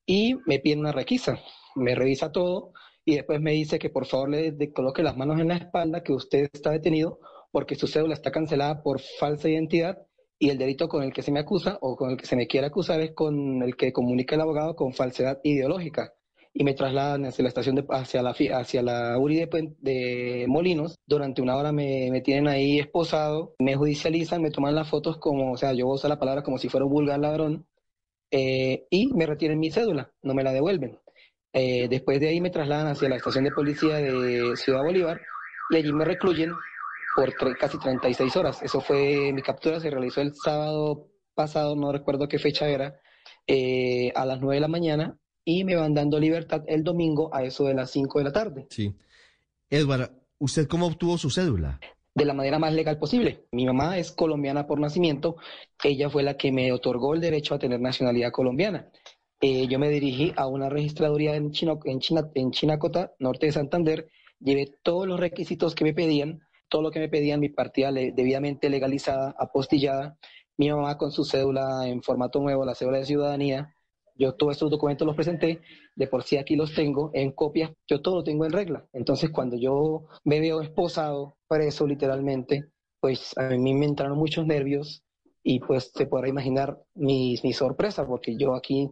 [0.06, 1.40] y me piden una requisa.
[1.76, 2.74] Me revisa todo
[3.06, 6.14] y después me dice que por favor le, coloque las manos en la espalda, que
[6.14, 7.20] usted está detenido
[7.52, 10.00] porque su cédula está cancelada por falsa identidad
[10.44, 12.48] y el delito con el que se me acusa o con el que se me
[12.48, 16.16] quiere acusar es con el que comunica el abogado con falsedad ideológica
[16.54, 19.48] y me trasladan hacia la estación de, hacia la hacia la URI
[19.80, 20.98] de, Molinos.
[21.08, 25.54] Durante una hora me, me, tienen ahí esposado, me judicializan, me toman las fotos como,
[25.54, 27.66] o sea, yo voy a usar la palabra como si fuera un vulgar ladrón
[28.30, 31.00] eh, y me retienen mi cédula, no me la devuelven.
[31.54, 35.22] Eh, después de ahí me trasladan hacia la estación de policía de Ciudad Bolívar
[35.70, 36.52] y allí me recluyen
[37.16, 38.62] por casi 36 horas.
[38.62, 43.00] Eso fue, mi captura se realizó el sábado pasado, no recuerdo qué fecha era,
[43.48, 47.44] eh, a las 9 de la mañana y me van dando libertad el domingo a
[47.44, 48.68] eso de las 5 de la tarde.
[48.70, 48.96] Sí.
[49.70, 51.80] Edward, ¿usted cómo obtuvo su cédula?
[52.16, 53.46] De la manera más legal posible.
[53.52, 55.38] Mi mamá es colombiana por nacimiento,
[55.84, 58.90] ella fue la que me otorgó el derecho a tener nacionalidad colombiana.
[59.42, 63.52] Eh, yo me dirigí a una registraduría en, Chino, en, China, en Chinacota, norte de
[63.52, 64.08] Santander,
[64.40, 66.43] llevé todos los requisitos que me pedían,
[66.74, 70.18] todo lo que me pedían, mi partida debidamente legalizada, apostillada,
[70.58, 73.76] mi mamá con su cédula en formato nuevo, la cédula de ciudadanía,
[74.16, 75.62] yo todos estos documentos los presenté,
[75.96, 78.88] de por sí aquí los tengo en copias, yo todo lo tengo en regla.
[78.92, 85.04] Entonces, cuando yo me veo esposado, preso literalmente, pues a mí me entraron muchos nervios
[85.44, 88.90] y pues se podrá imaginar mi, sorpresa, porque yo aquí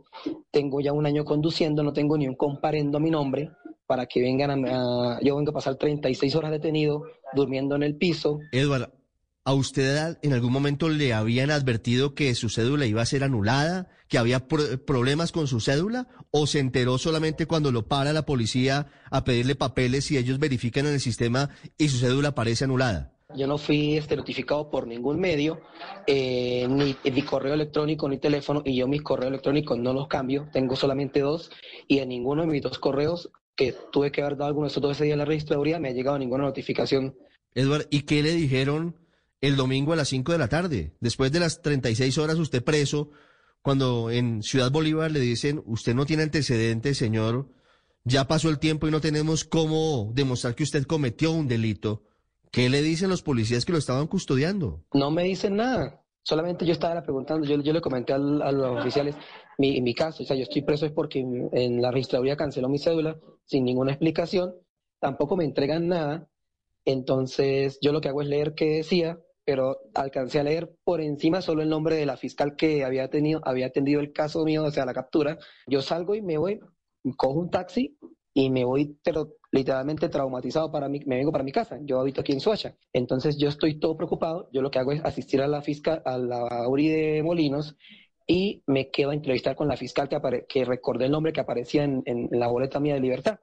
[0.51, 3.49] tengo ya un año conduciendo, no tengo ni un comparendo a mi nombre,
[3.91, 8.39] para que vengan a, yo vengo a pasar 36 horas detenido, durmiendo en el piso.
[8.53, 8.89] Eduardo,
[9.43, 13.89] ¿A usted en algún momento le habían advertido que su cédula iba a ser anulada,
[14.07, 18.87] que había problemas con su cédula, o se enteró solamente cuando lo para la policía
[19.09, 23.11] a pedirle papeles y ellos verifican en el sistema y su cédula aparece anulada?
[23.35, 25.59] Yo no fui este, notificado por ningún medio,
[26.07, 30.47] eh, ni mi correo electrónico ni teléfono, y yo mis correos electrónicos no los cambio,
[30.53, 31.51] tengo solamente dos,
[31.89, 34.83] y en ninguno de mis dos correos que tuve que haber dado algunos de esos
[34.83, 37.15] 12 días en la registraduría me ha llegado ninguna notificación.
[37.53, 38.95] Edward, ¿y qué le dijeron
[39.41, 40.93] el domingo a las 5 de la tarde.
[40.99, 43.09] Después de las 36 horas usted preso,
[43.61, 47.49] cuando en Ciudad Bolívar le dicen, usted no tiene antecedentes, señor,
[48.03, 52.03] ya pasó el tiempo y no tenemos cómo demostrar que usted cometió un delito.
[52.51, 54.83] ¿Qué le dicen los policías que lo estaban custodiando?
[54.93, 56.00] No me dicen nada.
[56.23, 59.15] Solamente yo estaba preguntando, yo, yo le comenté a los oficiales,
[59.57, 62.77] mi, mi caso, o sea, yo estoy preso es porque en la registraduría canceló mi
[62.77, 64.53] cédula sin ninguna explicación,
[64.99, 66.29] tampoco me entregan nada,
[66.85, 71.41] entonces yo lo que hago es leer qué decía, pero alcancé a leer por encima
[71.41, 74.71] solo el nombre de la fiscal que había tenido, había atendido el caso mío, o
[74.71, 75.37] sea, la captura.
[75.67, 76.59] Yo salgo y me voy,
[77.17, 77.97] cojo un taxi
[78.33, 81.77] y me voy, pero literalmente traumatizado para mí, me vengo para mi casa.
[81.83, 82.75] Yo habito aquí en Soacha.
[82.93, 84.49] Entonces yo estoy todo preocupado.
[84.51, 87.75] Yo lo que hago es asistir a la fiscal, a la URI de Molinos
[88.25, 91.83] y me quedo a entrevistar con la fiscal que, que recordé el nombre que aparecía
[91.83, 93.39] en, la boleta mía de libertad.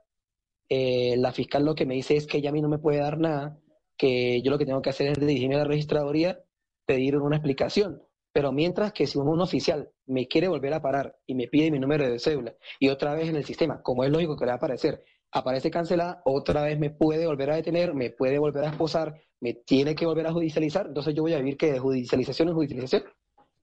[0.70, 2.98] Eh, la fiscal lo que me dice es que ella a mí no me puede
[2.98, 3.58] dar nada
[3.96, 6.40] que yo lo que tengo que hacer es dirigirme a la registraduría,
[6.86, 8.02] pedir una explicación.
[8.32, 11.78] Pero mientras que si un, oficial me quiere volver a parar y me pide mi
[11.78, 14.54] número de cédula y otra vez en el sistema, como es lógico que le va
[14.54, 18.70] a aparecer, aparece cancelada, otra vez me puede volver a detener, me puede volver a
[18.70, 22.48] esposar, me tiene que volver a judicializar, entonces yo voy a vivir que de judicialización
[22.48, 23.04] en judicialización.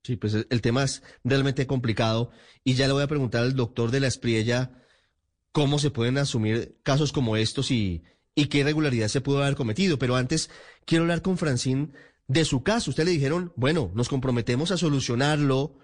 [0.02, 2.30] Sí, pues el tema es realmente complicado
[2.62, 4.70] y ya le voy a preguntar al doctor de la Espriella
[5.50, 8.04] cómo se pueden asumir casos como estos y,
[8.36, 9.98] y qué irregularidad se pudo haber cometido.
[9.98, 10.48] Pero antes
[10.84, 11.90] quiero hablar con Francine
[12.28, 12.90] de su caso.
[12.90, 15.78] Usted le dijeron, bueno, nos comprometemos a solucionarlo,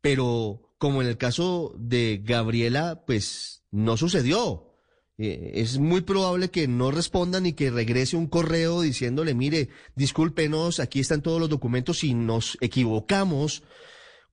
[0.00, 4.69] pero como en el caso de Gabriela, pues no sucedió.
[5.22, 10.80] Eh, es muy probable que no respondan y que regrese un correo diciéndole, mire, discúlpenos,
[10.80, 13.62] aquí están todos los documentos y nos equivocamos.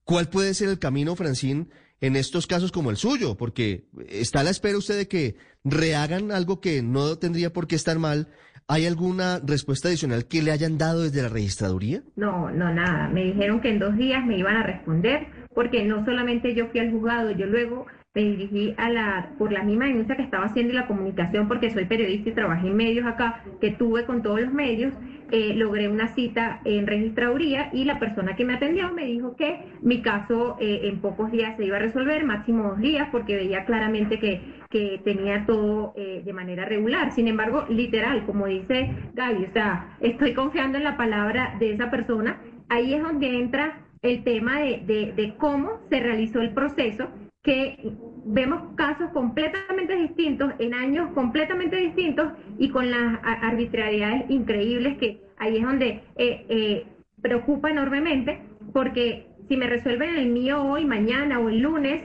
[0.06, 1.70] ¿Cuál puede ser el camino, Francín,
[2.00, 3.36] en estos casos como el suyo?
[3.36, 7.76] Porque está a la espera usted de que rehagan algo que no tendría por qué
[7.76, 8.30] estar mal.
[8.70, 12.02] ¿Hay alguna respuesta adicional que le hayan dado desde la registraduría?
[12.16, 13.10] No, no, nada.
[13.10, 16.80] Me dijeron que en dos días me iban a responder, porque no solamente yo fui
[16.80, 17.88] al juzgado, yo luego
[18.18, 21.70] me dirigí a la, por la misma denuncia que estaba haciendo y la comunicación, porque
[21.70, 24.92] soy periodista y trabajé en medios acá, que tuve con todos los medios,
[25.30, 29.60] eh, logré una cita en registraduría y la persona que me atendió me dijo que
[29.84, 33.66] mi caso eh, en pocos días se iba a resolver, máximo dos días, porque veía
[33.66, 37.12] claramente que, que tenía todo eh, de manera regular.
[37.12, 41.92] Sin embargo, literal, como dice Gaby, o sea, estoy confiando en la palabra de esa
[41.92, 42.42] persona.
[42.68, 47.10] Ahí es donde entra el tema de, de, de cómo se realizó el proceso
[47.48, 47.78] que
[48.26, 55.56] vemos casos completamente distintos, en años completamente distintos y con las arbitrariedades increíbles que ahí
[55.56, 56.86] es donde eh, eh,
[57.22, 58.42] preocupa enormemente,
[58.74, 62.04] porque si me resuelven el mío hoy, mañana o el lunes,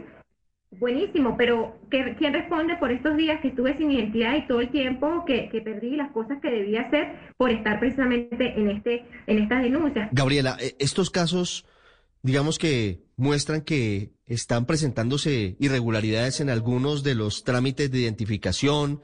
[0.79, 5.25] buenísimo, pero ¿quién responde por estos días que estuve sin identidad y todo el tiempo
[5.27, 9.65] que, que, perdí las cosas que debía hacer por estar precisamente en, este, en estas
[9.65, 10.09] denuncias?
[10.13, 11.67] Gabriela, eh, estos casos
[12.23, 19.01] digamos que muestran que están presentándose irregularidades en algunos de los trámites de identificación,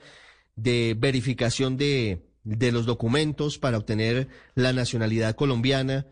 [0.57, 4.26] de verificación de, de los documentos para obtener
[4.57, 6.09] la nacionalidad colombiana.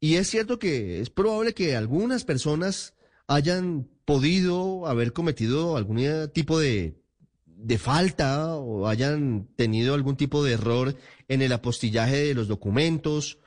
[0.00, 2.94] Y es cierto que es probable que algunas personas
[3.26, 6.00] hayan podido haber cometido algún
[6.32, 6.96] tipo de,
[7.44, 10.96] de falta o hayan tenido algún tipo de error
[11.28, 13.38] en el apostillaje de los documentos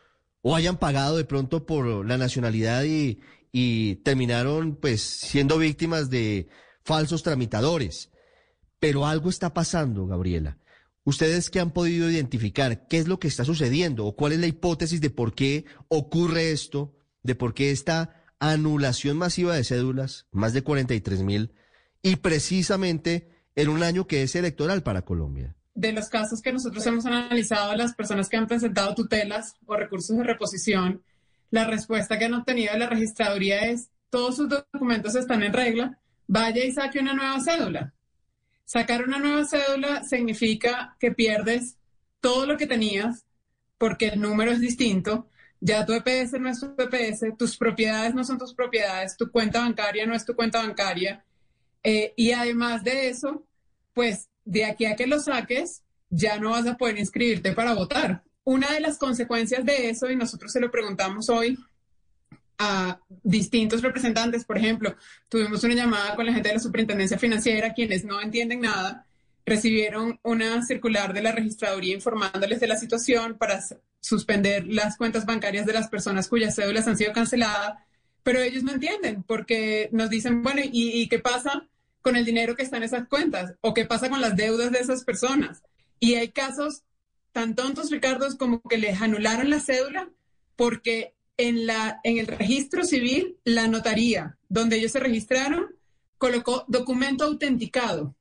[0.43, 3.19] o hayan pagado de pronto por la nacionalidad y,
[3.59, 6.47] y terminaron pues siendo víctimas de
[6.83, 8.11] falsos tramitadores.
[8.79, 10.59] Pero algo está pasando, Gabriela.
[11.03, 12.85] ¿Ustedes qué han podido identificar?
[12.87, 14.05] ¿Qué es lo que está sucediendo?
[14.05, 16.95] ¿O cuál es la hipótesis de por qué ocurre esto?
[17.23, 21.55] ¿De por qué esta anulación masiva de cédulas, más de 43 mil,
[22.03, 25.55] y precisamente en un año que es electoral para Colombia?
[25.73, 30.17] de los casos que nosotros hemos analizado, las personas que han presentado tutelas o recursos
[30.17, 31.03] de reposición,
[31.49, 35.99] la respuesta que han obtenido de la registraduría es, todos sus documentos están en regla,
[36.27, 37.93] vaya y saque una nueva cédula.
[38.65, 41.77] Sacar una nueva cédula significa que pierdes
[42.19, 43.25] todo lo que tenías
[43.77, 45.29] porque el número es distinto,
[45.59, 49.61] ya tu EPS no es tu EPS, tus propiedades no son tus propiedades, tu cuenta
[49.61, 51.23] bancaria no es tu cuenta bancaria.
[51.83, 53.47] Eh, y además de eso,
[53.93, 58.23] pues de aquí a que lo saques, ya no vas a poder inscribirte para votar.
[58.47, 61.59] Una de las consecuencias de eso, y nosotros se lo preguntamos hoy
[62.57, 64.95] a distintos representantes, por ejemplo,
[65.27, 69.05] tuvimos una llamada con la gente de la Superintendencia Financiera, quienes no entienden nada,
[69.45, 73.61] recibieron una circular de la registraduría informándoles de la situación para
[73.99, 77.79] suspender las cuentas bancarias de las personas cuyas cédulas han sido canceladas,
[78.23, 81.67] pero ellos no entienden porque nos dicen, bueno, ¿y, qué pasa?
[82.01, 84.79] con el dinero que está en esas cuentas o qué pasa con las deudas de
[84.79, 85.63] esas personas.
[85.99, 86.83] Y hay casos
[87.37, 90.09] tan tontos, Ricardo, como que les anularon la cédula
[90.55, 95.75] porque en, la, en el registro civil, la notaría donde ellos se registraron
[96.17, 98.15] colocó documento autenticado,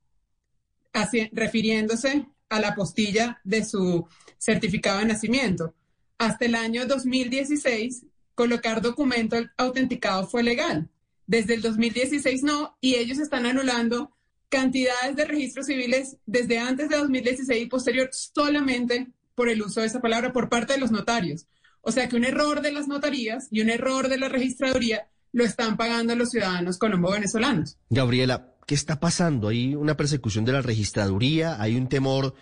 [0.92, 5.74] así, refiriéndose a la postilla de su certificado de nacimiento.
[6.18, 10.90] Hasta el año 2016, colocar documento autenticado fue legal.
[11.26, 14.14] Desde el 2016 no, y ellos están anulando
[14.48, 19.86] cantidades de registros civiles desde antes de 2016 y posterior solamente por el uso de
[19.86, 21.46] esa palabra por parte de los notarios.
[21.80, 25.44] O sea que un error de las notarías y un error de la registraduría lo
[25.44, 27.78] están pagando los ciudadanos colombo-venezolanos.
[27.90, 29.48] Gabriela, ¿qué está pasando?
[29.48, 31.60] ¿Hay una persecución de la registraduría?
[31.60, 32.34] ¿Hay un temor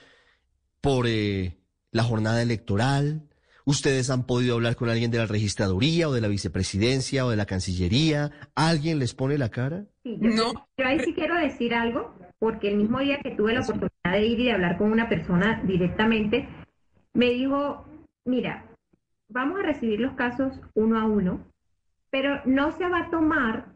[0.80, 1.58] por eh,
[1.90, 3.28] la jornada electoral?
[3.64, 7.36] ¿Ustedes han podido hablar con alguien de la registraduría o de la vicepresidencia o de
[7.36, 8.30] la Cancillería?
[8.54, 9.86] ¿Alguien les pone la cara?
[10.04, 10.52] Sí, yo, no.
[10.76, 14.26] Yo ahí sí quiero decir algo, porque el mismo día que tuve la oportunidad de
[14.26, 16.46] ir y de hablar con una persona directamente,
[17.14, 17.86] me dijo,
[18.26, 18.66] mira,
[19.30, 21.40] vamos a recibir los casos uno a uno,
[22.10, 23.66] pero no se va a tomar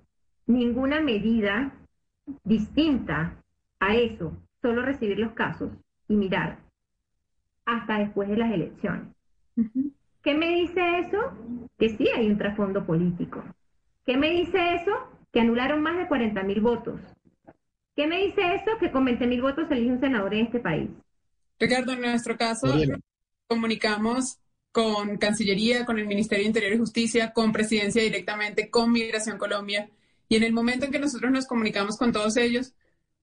[0.47, 1.73] ninguna medida
[2.45, 3.43] distinta
[3.81, 5.71] a eso, solo recibir los casos
[6.09, 6.59] y mirar
[7.65, 9.09] hasta después de las elecciones.
[10.23, 11.19] ¿Qué me dice eso?
[11.79, 13.43] Que sí hay un trasfondo político.
[14.05, 15.18] ¿Qué me dice eso?
[15.33, 17.01] Que anularon más de 40 mil votos.
[17.95, 18.79] ¿Qué me dice eso?
[18.79, 20.89] Que con 20 mil votos elige un senador en este país.
[21.59, 22.69] Ricardo, en nuestro caso,
[23.49, 24.39] comunicamos
[24.71, 29.91] con Cancillería, con el Ministerio de Interior y Justicia, con Presidencia directamente, con Migración Colombia.
[30.29, 32.75] Y en el momento en que nosotros nos comunicamos con todos ellos,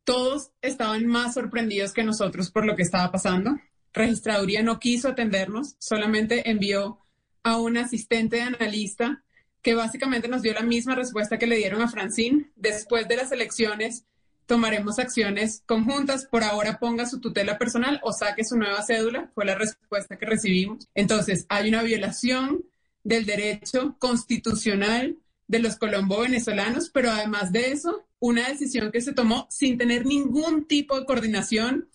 [0.04, 3.56] todos estaban más sorprendidos que nosotros por lo que estaba pasando.
[3.94, 7.00] Registraduría no quiso atendernos, solamente envió
[7.44, 9.24] a un asistente de analista
[9.66, 12.52] que básicamente nos dio la misma respuesta que le dieron a Francine.
[12.56, 14.06] Después de las elecciones
[14.46, 16.28] tomaremos acciones conjuntas.
[16.28, 20.28] Por ahora ponga su tutela personal o saque su nueva cédula, fue la respuesta que
[20.28, 20.88] recibimos.
[20.94, 22.64] Entonces, hay una violación
[23.04, 29.14] del derecho constitucional de los colombo venezolanos, pero además de eso, una decisión que se
[29.14, 31.90] tomó sin tener ningún tipo de coordinación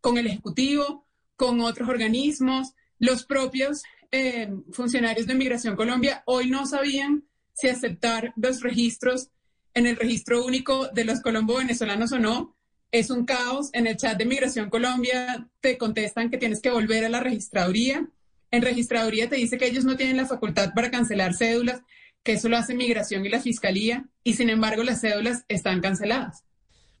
[0.00, 1.06] con el Ejecutivo,
[1.36, 8.32] con otros organismos, los propios eh, funcionarios de Migración Colombia hoy no sabían si aceptar
[8.36, 9.30] los registros
[9.74, 12.56] en el registro único de los colombo venezolanos o no.
[12.90, 13.70] Es un caos.
[13.72, 18.06] En el chat de Migración Colombia te contestan que tienes que volver a la registraduría.
[18.50, 21.80] En registraduría te dice que ellos no tienen la facultad para cancelar cédulas,
[22.22, 26.44] que eso lo hace Migración y la Fiscalía, y sin embargo las cédulas están canceladas.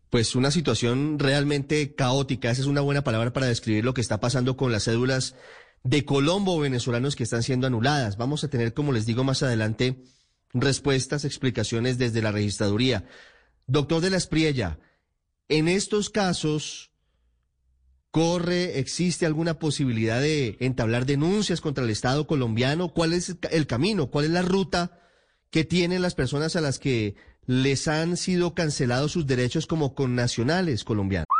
[0.08, 4.18] Pues una situación realmente caótica, esa es una buena palabra para describir lo que está
[4.18, 5.36] pasando con las cédulas
[5.84, 8.16] de Colombo venezolanos que están siendo anuladas.
[8.16, 10.04] Vamos a tener, como les digo más adelante,
[10.52, 13.06] respuestas, explicaciones desde la registraduría.
[13.66, 14.78] Doctor de la Espriella,
[15.48, 16.92] en estos casos,
[18.10, 22.92] ¿corre, existe alguna posibilidad de entablar denuncias contra el Estado colombiano?
[22.92, 24.10] ¿Cuál es el camino?
[24.10, 25.00] ¿Cuál es la ruta
[25.50, 27.16] que tienen las personas a las que
[27.46, 31.31] les han sido cancelados sus derechos como connacionales colombianos?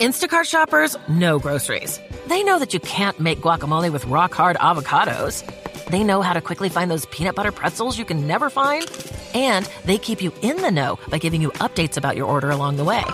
[0.00, 2.00] Instacart shoppers know groceries.
[2.28, 5.44] They know that you can't make guacamole with rock hard avocados.
[5.90, 8.90] They know how to quickly find those peanut butter pretzels you can never find.
[9.34, 12.76] And they keep you in the know by giving you updates about your order along
[12.76, 13.04] the way.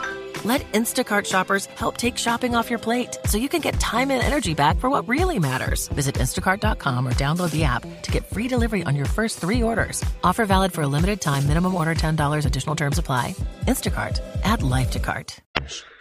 [0.44, 4.22] Let Instacart shoppers help take shopping off your plate so you can get time and
[4.22, 5.88] energy back for what really matters.
[5.88, 10.04] Visit instacart.com or download the app to get free delivery on your first three orders.
[10.24, 11.46] Offer valid for a limited time.
[11.46, 12.46] Minimum order $10.
[12.46, 13.34] Additional terms apply.
[13.66, 14.20] Instacart.
[14.42, 15.40] Add life to cart.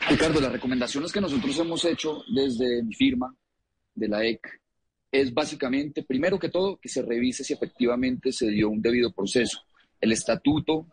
[0.10, 3.34] Ricardo, las recomendaciones que nosotros hemos hecho desde mi firma
[3.96, 4.42] de la EC
[5.12, 9.60] es básicamente, primero que todo, que se revise si efectivamente se dio un debido proceso.
[10.02, 10.88] El estatuto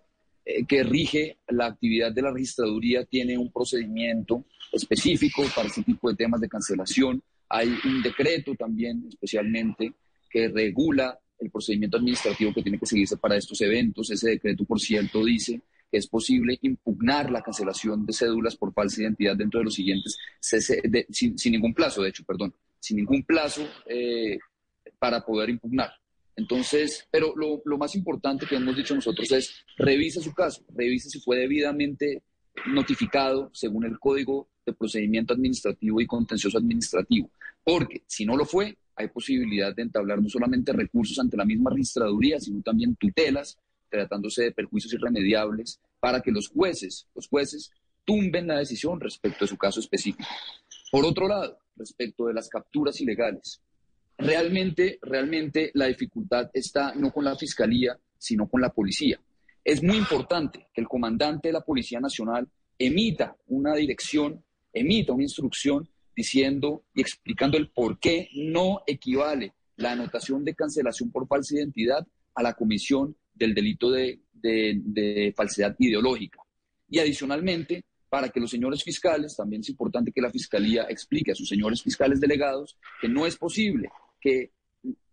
[0.44, 6.08] eh, que rige la actividad de la registraduría tiene un procedimiento específico para este tipo
[6.08, 7.22] de temas de cancelación.
[7.48, 9.92] Hay un decreto también, especialmente,
[10.28, 14.10] que regula el procedimiento administrativo que tiene que seguirse para estos eventos.
[14.10, 19.02] Ese decreto, por cierto, dice que es posible impugnar la cancelación de cédulas por falsa
[19.02, 24.38] identidad dentro de los siguientes, sin, ningún plazo, de hecho, perdón, sin ningún plazo eh,
[24.98, 25.92] para poder impugnar.
[26.36, 31.20] Entonces, pero lo, más importante que hemos dicho nosotros es revise su caso, revise si
[31.20, 32.22] fue debidamente
[32.66, 37.30] notificado según el Código de Procedimiento Administrativo y Contencioso Administrativo,
[37.64, 41.70] porque si no lo fue, hay posibilidad de entablar no solamente recursos ante la misma
[41.70, 43.58] registraduría, sino también tutelas,
[43.88, 47.70] tratándose de perjuicios irremediables, para que los jueces, los jueces
[48.04, 50.28] tumben la decisión respecto a su caso específico.
[50.90, 53.60] Por otro lado, respecto de las capturas ilegales.
[54.22, 59.20] Realmente, realmente la dificultad está no con la fiscalía, sino con la policía.
[59.64, 62.48] Es muy importante que el comandante de la Policía Nacional
[62.78, 69.92] emita una dirección, emita una instrucción diciendo y explicando el por qué no equivale la
[69.92, 76.38] anotación de cancelación por falsa identidad a la comisión del delito de, de falsedad ideológica.
[76.88, 81.34] Y adicionalmente, para que los señores fiscales, también es importante que la Fiscalía explique a
[81.34, 83.90] sus señores fiscales delegados que no es posible
[84.22, 84.52] que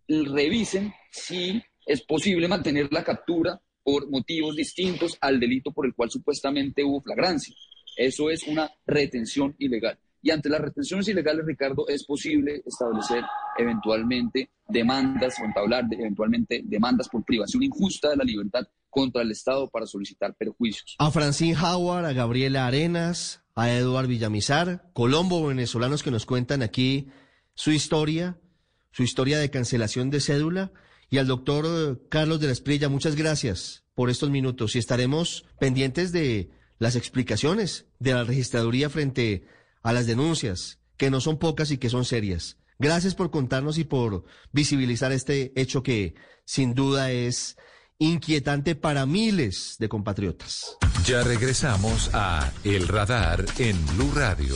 [0.07, 6.11] revisen si es posible mantener la captura por motivos distintos al delito por el cual
[6.11, 7.55] supuestamente hubo flagrancia.
[7.97, 9.97] Eso es una retención ilegal.
[10.21, 13.23] Y ante las retenciones ilegales, Ricardo, es posible establecer
[13.57, 19.69] eventualmente demandas o entablar eventualmente demandas por privación injusta de la libertad contra el Estado
[19.69, 20.95] para solicitar perjuicios.
[20.99, 27.07] A Francine Howard, a Gabriela Arenas, a Eduard Villamizar, Colombo venezolanos que nos cuentan aquí
[27.53, 28.37] su historia,
[28.91, 30.71] su historia de cancelación de cédula,
[31.09, 35.45] y al doctor eh, Carlos de la Esprilla, muchas gracias por estos minutos y estaremos
[35.59, 39.45] pendientes de las explicaciones de la registraduría frente
[39.81, 42.57] a las denuncias, que no son pocas y que son serias.
[42.77, 44.23] Gracias por contarnos y por
[44.53, 46.15] visibilizar este hecho que
[46.45, 47.57] sin duda es
[47.97, 50.77] inquietante para miles de compatriotas.
[51.05, 54.55] Ya regresamos a El Radar en Blue Radio.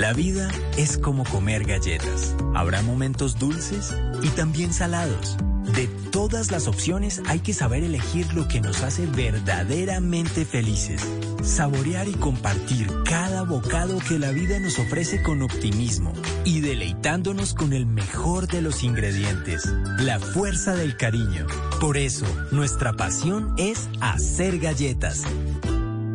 [0.00, 0.48] La vida
[0.78, 2.34] es como comer galletas.
[2.54, 5.36] Habrá momentos dulces y también salados.
[5.74, 11.02] De todas las opciones hay que saber elegir lo que nos hace verdaderamente felices.
[11.42, 16.14] Saborear y compartir cada bocado que la vida nos ofrece con optimismo
[16.46, 19.66] y deleitándonos con el mejor de los ingredientes,
[19.98, 21.46] la fuerza del cariño.
[21.78, 25.24] Por eso, nuestra pasión es hacer galletas.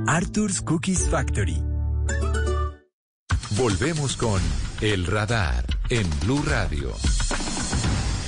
[0.08, 1.62] Arthur's Cookies Factory.
[3.58, 4.42] Volvemos con
[4.82, 6.92] El Radar en Blue Radio.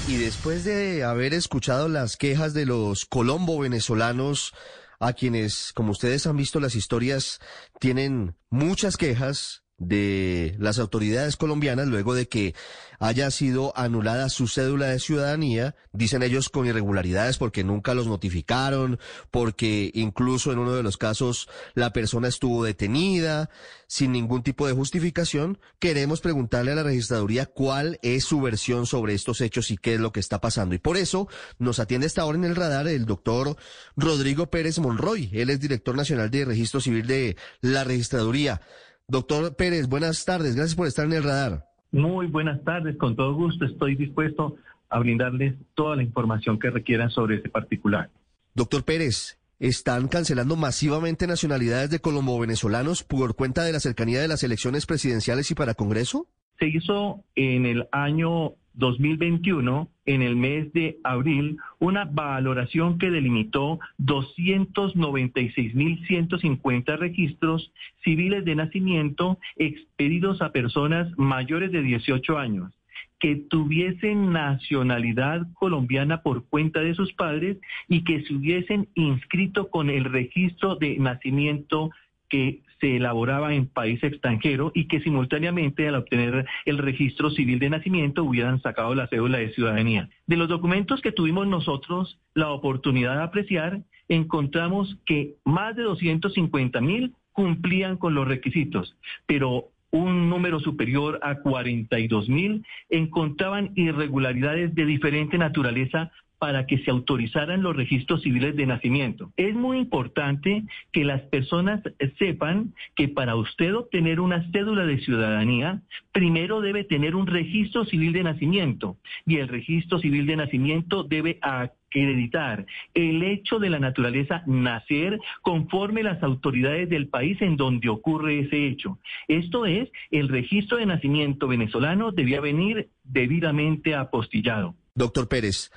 [0.08, 4.54] Y después de haber escuchado las quejas de los colombo venezolanos,
[5.02, 7.40] a quienes, como ustedes han visto las historias,
[7.78, 12.56] tienen muchas quejas, de las autoridades colombianas luego de que
[13.00, 19.00] haya sido anulada su cédula de ciudadanía, dicen ellos con irregularidades porque nunca los notificaron,
[19.30, 23.52] porque incluso en uno de los casos la persona estuvo detenida
[23.88, 25.60] sin ningún tipo de justificación.
[25.80, 30.00] Queremos preguntarle a la registraduría cuál es su versión sobre estos hechos y qué es
[30.00, 30.74] lo que está pasando.
[30.74, 31.28] Y por eso
[31.60, 33.56] nos atiende esta hora en el radar el doctor
[33.96, 35.30] Rodrigo Pérez Monroy.
[35.34, 38.62] Él es director nacional de registro civil de la registraduría.
[39.10, 40.58] Doctor Pérez, buenas tardes.
[40.58, 41.66] Gracias por estar en el radar.
[41.94, 42.98] Muy buenas tardes.
[42.98, 44.58] Con todo gusto estoy dispuesto
[44.90, 48.10] a brindarles toda la información que requieran sobre este particular.
[48.54, 54.44] Doctor Pérez, ¿están cancelando masivamente nacionalidades de colombo-venezolanos por cuenta de la cercanía de las
[54.44, 56.28] elecciones presidenciales y para Congreso?
[56.60, 63.80] Se hizo en el año 2021, en el mes de abril, una valoración que delimitó
[64.00, 67.72] 296.150 registros
[68.04, 72.74] civiles de nacimiento expedidos a personas mayores de 18 años
[73.20, 77.58] que tuviesen nacionalidad colombiana por cuenta de sus padres
[77.88, 81.90] y que se hubiesen inscrito con el registro de nacimiento
[82.30, 87.70] que se elaboraba en país extranjero y que simultáneamente al obtener el registro civil de
[87.70, 90.10] nacimiento hubieran sacado la cédula de ciudadanía.
[90.26, 96.82] De los documentos que tuvimos nosotros la oportunidad de apreciar, encontramos que más de 250
[96.82, 104.86] mil cumplían con los requisitos, pero un número superior a 42 mil encontraban irregularidades de
[104.86, 109.32] diferente naturaleza para que se autorizaran los registros civiles de nacimiento.
[109.38, 111.82] Es muy importante que las personas
[112.20, 115.82] sepan que para usted obtener una cédula de ciudadanía,
[116.12, 121.40] primero debe tener un registro civil de nacimiento y el registro civil de nacimiento debe
[121.42, 128.40] acreditar el hecho de la naturaleza nacer conforme las autoridades del país en donde ocurre
[128.40, 129.00] ese hecho.
[129.28, 134.76] Esto es, el registro de nacimiento venezolano debía venir debidamente apostillado.
[134.96, 135.72] Doctor Pérez,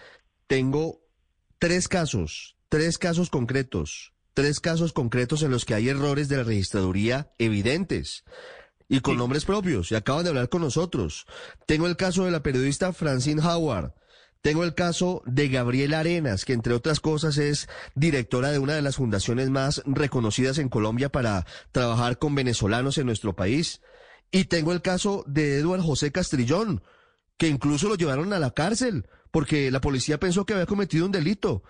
[0.50, 1.00] tengo
[1.60, 6.42] tres casos, tres casos concretos, tres casos concretos en los que hay errores de la
[6.42, 8.24] registraduría evidentes
[8.88, 11.26] y con nombres propios, y acaban de hablar con nosotros.
[11.66, 13.94] Tengo el caso de la periodista Francine Howard.
[14.42, 18.82] Tengo el caso de Gabriela Arenas, que entre otras cosas es directora de una de
[18.82, 23.82] las fundaciones más reconocidas en Colombia para trabajar con venezolanos en nuestro país.
[24.32, 26.82] Y tengo el caso de Eduardo José Castrillón,
[27.36, 31.12] que incluso lo llevaron a la cárcel porque la policía pensó que había cometido un
[31.12, 31.62] delito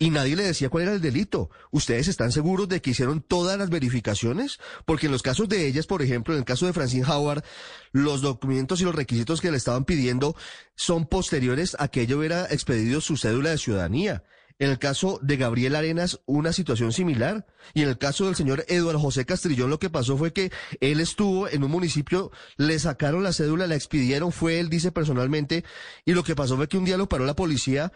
[0.00, 1.50] y nadie le decía cuál era el delito.
[1.72, 4.60] ¿Ustedes están seguros de que hicieron todas las verificaciones?
[4.84, 7.42] Porque en los casos de ellas, por ejemplo, en el caso de Francine Howard,
[7.90, 10.36] los documentos y los requisitos que le estaban pidiendo
[10.76, 14.22] son posteriores a que ella hubiera expedido su cédula de ciudadanía.
[14.58, 17.46] En el caso de Gabriel Arenas, una situación similar.
[17.74, 20.50] Y en el caso del señor Eduardo José Castrillón, lo que pasó fue que
[20.80, 25.64] él estuvo en un municipio, le sacaron la cédula, la expidieron, fue él, dice personalmente,
[26.04, 27.92] y lo que pasó fue que un día lo paró la policía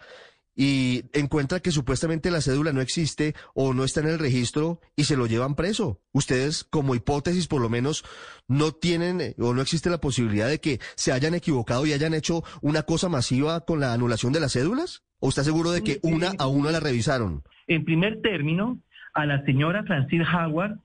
[0.55, 5.05] y encuentra que supuestamente la cédula no existe o no está en el registro y
[5.05, 6.01] se lo llevan preso.
[6.11, 8.03] Ustedes, como hipótesis, por lo menos,
[8.47, 12.43] no tienen o no existe la posibilidad de que se hayan equivocado y hayan hecho
[12.61, 15.03] una cosa masiva con la anulación de las cédulas.
[15.25, 17.43] ¿O está seguro de que una a una la revisaron?
[17.67, 18.79] En primer término,
[19.13, 20.79] a la señora Francine Howard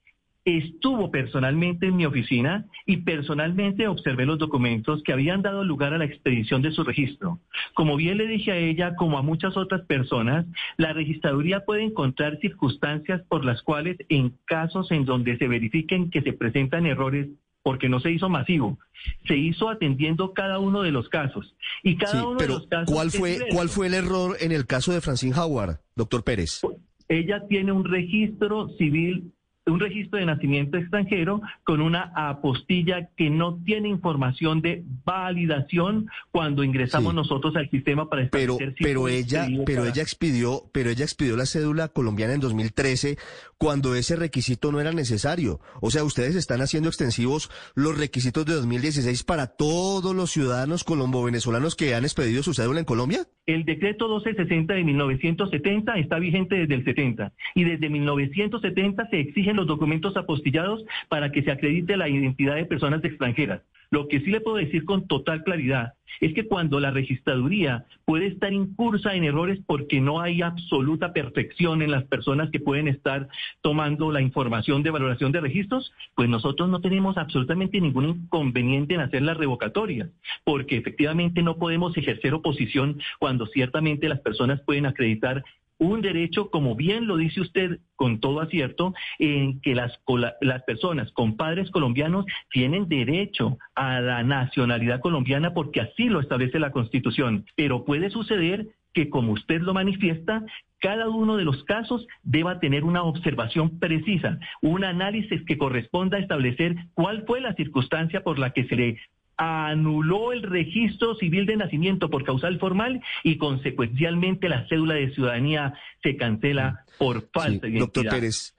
[0.44, 5.98] estuvo personalmente en mi oficina y personalmente observé los documentos que habían dado lugar a
[5.98, 7.40] la expedición de su registro.
[7.74, 12.38] Como bien le dije a ella, como a muchas otras personas, la registraduría puede encontrar
[12.38, 17.26] circunstancias por las cuales en casos en donde se verifiquen que se presentan errores
[17.68, 18.78] porque no se hizo masivo,
[19.26, 21.54] se hizo atendiendo cada uno de los casos.
[21.82, 22.94] Y cada uno pero de los casos.
[22.94, 26.62] ¿cuál fue, ¿Cuál fue el error en el caso de Francine Howard, doctor Pérez?
[27.10, 29.34] Ella tiene un registro civil
[29.70, 36.64] un registro de nacimiento extranjero con una apostilla que no tiene información de validación cuando
[36.64, 40.62] ingresamos nosotros al sistema para pero establecer si pero fue ella pero cada- ella expidió
[40.72, 43.18] pero ella expidió la cédula colombiana en 2013
[43.58, 45.60] cuando ese requisito no era necesario.
[45.80, 51.24] O sea ustedes están haciendo extensivos los requisitos de 2016 para todos los ciudadanos colombo
[51.24, 53.26] venezolanos que han expedido su cédula en Colombia.
[53.46, 59.57] El decreto 1260 de 1970 está vigente desde el 70 y desde 1970 se exigen
[59.58, 63.60] los documentos apostillados para que se acredite la identidad de personas extranjeras.
[63.90, 68.26] Lo que sí le puedo decir con total claridad es que cuando la registraduría puede
[68.26, 73.28] estar incursa en errores porque no hay absoluta perfección en las personas que pueden estar
[73.62, 79.00] tomando la información de valoración de registros, pues nosotros no tenemos absolutamente ningún inconveniente en
[79.00, 80.10] hacer las revocatorias,
[80.44, 85.44] porque efectivamente no podemos ejercer oposición cuando ciertamente las personas pueden acreditar
[85.78, 90.00] un derecho, como bien lo dice usted con todo acierto, en que las,
[90.40, 96.58] las personas con padres colombianos tienen derecho a la nacionalidad colombiana porque así lo establece
[96.58, 97.46] la Constitución.
[97.56, 100.44] Pero puede suceder que, como usted lo manifiesta,
[100.80, 106.20] cada uno de los casos deba tener una observación precisa, un análisis que corresponda a
[106.20, 108.98] establecer cuál fue la circunstancia por la que se le
[109.38, 115.74] anuló el registro civil de nacimiento por causal formal y consecuencialmente la cédula de ciudadanía
[116.02, 117.78] se cancela por falta de identidad.
[117.78, 118.56] Doctor Pérez,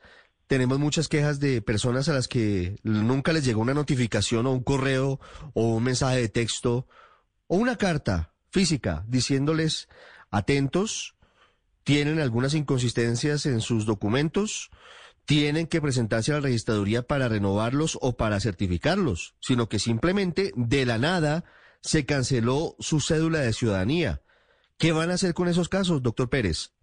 [0.47, 4.63] tenemos muchas quejas de personas a las que nunca les llegó una notificación o un
[4.63, 5.19] correo
[5.53, 6.87] o un mensaje de texto
[7.47, 9.89] o una carta física diciéndoles
[10.31, 11.15] atentos,
[11.83, 14.69] tienen algunas inconsistencias en sus documentos,
[15.29, 20.87] tienen que presentarse a la registraduría para renovarlos o para certificarlos, sino que simplemente de
[20.87, 21.43] la nada
[21.81, 24.21] se canceló su cédula de ciudadanía.
[24.79, 26.73] ¿Qué van a hacer con esos casos, doctor Pérez?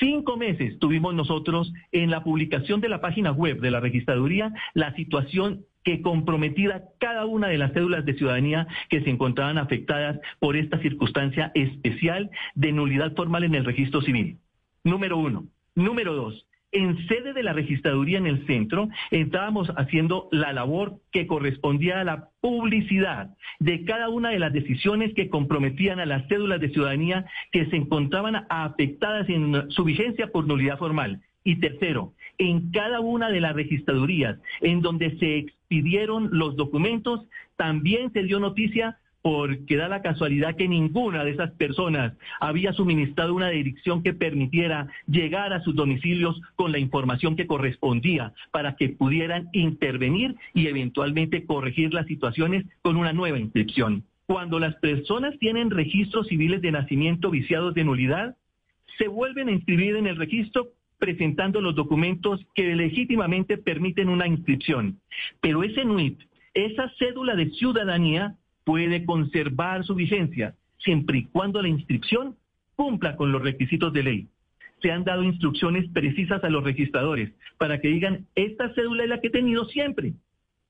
[0.00, 4.94] Cinco meses tuvimos nosotros en la publicación de la página web de la registraduría la
[4.94, 10.56] situación que comprometida cada una de las cédulas de ciudadanía que se encontraban afectadas por
[10.56, 14.38] esta circunstancia especial de nulidad formal en el registro civil.
[14.84, 15.48] Número uno.
[15.74, 21.26] Número dos, en sede de la registraduría en el centro, estábamos haciendo la labor que
[21.26, 26.60] correspondía a la publicidad de cada una de las decisiones que comprometían a las cédulas
[26.60, 31.22] de ciudadanía que se encontraban afectadas en su vigencia por nulidad formal.
[31.44, 38.12] Y tercero, en cada una de las registradurías en donde se expidieron los documentos, también
[38.12, 43.50] se dio noticia porque da la casualidad que ninguna de esas personas había suministrado una
[43.50, 49.48] dirección que permitiera llegar a sus domicilios con la información que correspondía para que pudieran
[49.52, 54.04] intervenir y eventualmente corregir las situaciones con una nueva inscripción.
[54.26, 58.36] Cuando las personas tienen registros civiles de nacimiento viciados de nulidad,
[58.98, 65.00] se vuelven a inscribir en el registro presentando los documentos que legítimamente permiten una inscripción.
[65.40, 66.20] Pero ese NUIT,
[66.54, 68.34] esa cédula de ciudadanía,
[68.68, 72.36] puede conservar su vigencia siempre y cuando la inscripción
[72.76, 74.28] cumpla con los requisitos de ley.
[74.82, 79.22] Se han dado instrucciones precisas a los registradores para que digan, esta cédula es la
[79.22, 80.12] que he tenido siempre.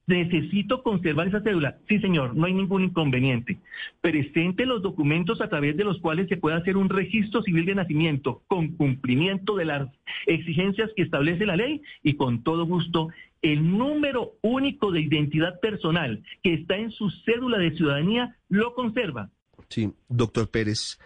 [0.09, 1.77] Necesito conservar esa cédula.
[1.87, 3.59] Sí, señor, no hay ningún inconveniente.
[4.01, 7.75] Presente los documentos a través de los cuales se puede hacer un registro civil de
[7.75, 9.89] nacimiento con cumplimiento de las
[10.27, 13.11] exigencias que establece la ley y con todo gusto
[13.43, 19.31] el número único de identidad personal que está en su cédula de ciudadanía lo conserva.
[19.69, 20.99] Sí, doctor Pérez,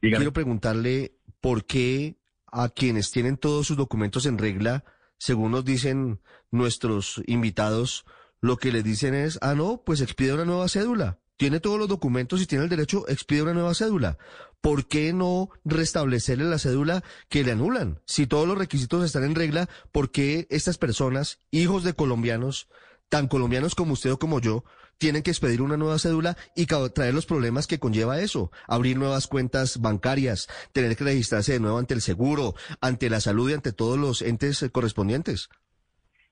[0.00, 2.16] quiero preguntarle por qué
[2.46, 4.84] a quienes tienen todos sus documentos en regla,
[5.18, 8.04] según nos dicen nuestros invitados,
[8.40, 11.18] lo que les dicen es, ah, no, pues expide una nueva cédula.
[11.36, 14.18] Tiene todos los documentos y tiene el derecho, expide una nueva cédula.
[14.60, 18.00] ¿por qué no restablecerle la cédula que le anulan?
[18.06, 22.68] Si todos los requisitos están en regla, ¿por qué estas personas, hijos de colombianos,
[23.08, 24.64] tan colombianos como usted o como yo,
[24.98, 28.50] tienen que expedir una nueva cédula y traer los problemas que conlleva eso?
[28.66, 33.50] Abrir nuevas cuentas bancarias, tener que registrarse de nuevo ante el seguro, ante la salud
[33.50, 35.48] y ante todos los entes eh, correspondientes.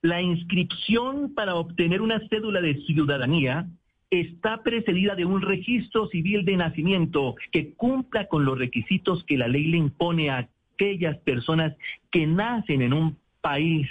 [0.03, 3.67] La inscripción para obtener una cédula de ciudadanía
[4.11, 9.49] está precedida de un registro civil de nacimiento que cumpla con los requisitos que la
[9.49, 11.75] ley le impone a aquellas personas
[12.11, 13.89] que nacen en un país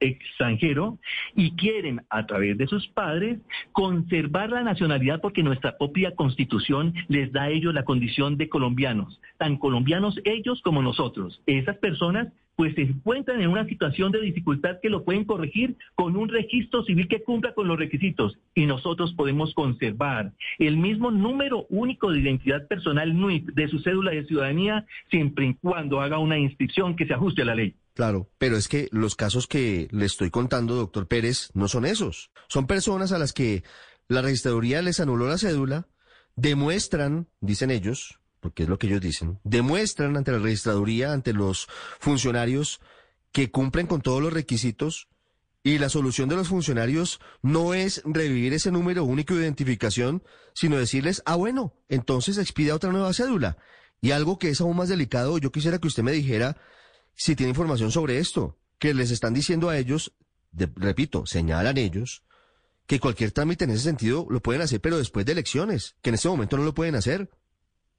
[0.00, 0.98] extranjero
[1.36, 3.38] y quieren a través de sus padres
[3.72, 9.20] conservar la nacionalidad porque nuestra propia constitución les da a ellos la condición de colombianos,
[9.38, 11.42] tan colombianos ellos como nosotros.
[11.46, 12.28] Esas personas
[12.60, 16.84] pues se encuentran en una situación de dificultad que lo pueden corregir con un registro
[16.84, 22.20] civil que cumpla con los requisitos y nosotros podemos conservar el mismo número único de
[22.20, 27.06] identidad personal NUIP de su cédula de ciudadanía siempre y cuando haga una inscripción que
[27.06, 27.74] se ajuste a la ley.
[28.00, 32.30] Claro, pero es que los casos que le estoy contando, doctor Pérez, no son esos.
[32.48, 33.62] Son personas a las que
[34.08, 35.86] la registraduría les anuló la cédula,
[36.34, 41.68] demuestran, dicen ellos, porque es lo que ellos dicen, demuestran ante la registraduría, ante los
[41.98, 42.80] funcionarios,
[43.32, 45.08] que cumplen con todos los requisitos
[45.62, 50.22] y la solución de los funcionarios no es revivir ese número único de identificación,
[50.54, 53.58] sino decirles, ah, bueno, entonces expida otra nueva cédula.
[54.00, 56.56] Y algo que es aún más delicado, yo quisiera que usted me dijera
[57.14, 60.14] si tiene información sobre esto, que les están diciendo a ellos,
[60.52, 62.24] repito, señalan ellos,
[62.86, 66.14] que cualquier trámite en ese sentido lo pueden hacer, pero después de elecciones, que en
[66.14, 67.30] este momento no lo pueden hacer.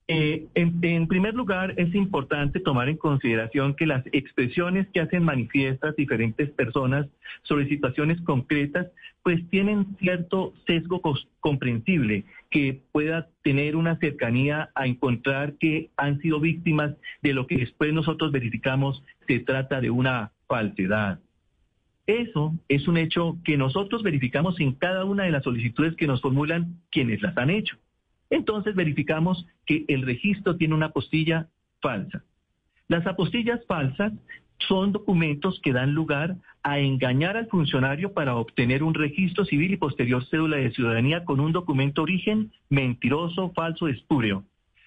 [0.07, 5.23] Eh, en, en, primer lugar, es importante tomar en consideración que las expresiones que hacen
[5.23, 7.07] manifiestas diferentes personas
[7.43, 8.87] sobre situaciones concretas,
[9.23, 11.01] pues tienen cierto sesgo
[11.39, 17.57] comprensible que pueda tener una cercanía a encontrar que han sido víctimas de lo que
[17.57, 21.19] después nosotros verificamos se trata de una falsedad.
[22.07, 26.21] Eso es un hecho que nosotros verificamos en cada una de las solicitudes que nos
[26.21, 27.77] formulan quienes las han hecho.
[28.31, 31.49] Entonces verificamos que el registro tiene una apostilla
[31.81, 32.23] falsa.
[32.87, 34.13] Las apostillas falsas
[34.67, 39.77] son documentos que dan lugar a engañar al funcionario para obtener un registro civil y
[39.77, 44.43] posterior cédula de ciudadanía con un documento origen mentiroso, falso, espúreo.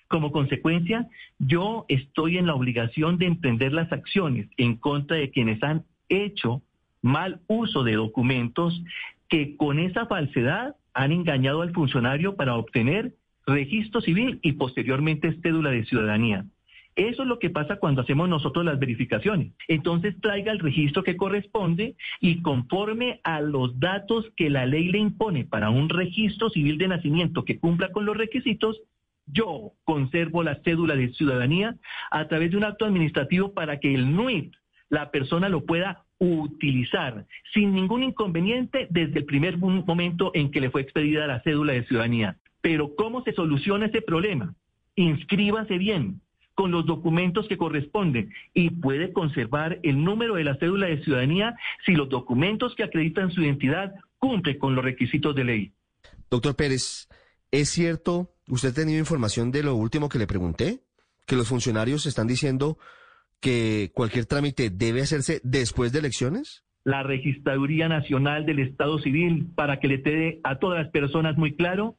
[0.08, 5.62] Como consecuencia, yo estoy en la obligación de emprender las acciones en contra de quienes
[5.62, 6.62] han hecho
[7.02, 8.80] mal uso de documentos
[9.28, 13.14] que con esa falsedad han engañado al funcionario para obtener
[13.46, 16.44] registro civil y posteriormente cédula de ciudadanía.
[16.96, 19.52] Eso es lo que pasa cuando hacemos nosotros las verificaciones.
[19.66, 24.98] Entonces traiga el registro que corresponde y conforme a los datos que la ley le
[24.98, 28.80] impone para un registro civil de nacimiento que cumpla con los requisitos,
[29.26, 31.74] yo conservo la cédula de ciudadanía
[32.10, 34.54] a través de un acto administrativo para que el NUIT,
[34.88, 40.70] la persona lo pueda utilizar sin ningún inconveniente desde el primer momento en que le
[40.70, 42.36] fue expedida la cédula de ciudadanía.
[42.64, 44.54] Pero ¿cómo se soluciona ese problema?
[44.96, 46.22] Inscríbase bien
[46.54, 51.54] con los documentos que corresponden y puede conservar el número de la cédula de ciudadanía
[51.84, 55.72] si los documentos que acreditan su identidad cumplen con los requisitos de ley.
[56.30, 57.06] Doctor Pérez,
[57.50, 60.80] ¿es cierto, usted ha tenido información de lo último que le pregunté?
[61.26, 62.78] Que los funcionarios están diciendo
[63.40, 66.64] que cualquier trámite debe hacerse después de elecciones?
[66.82, 71.54] La Registraduría Nacional del Estado Civil, para que le quede a todas las personas muy
[71.56, 71.98] claro,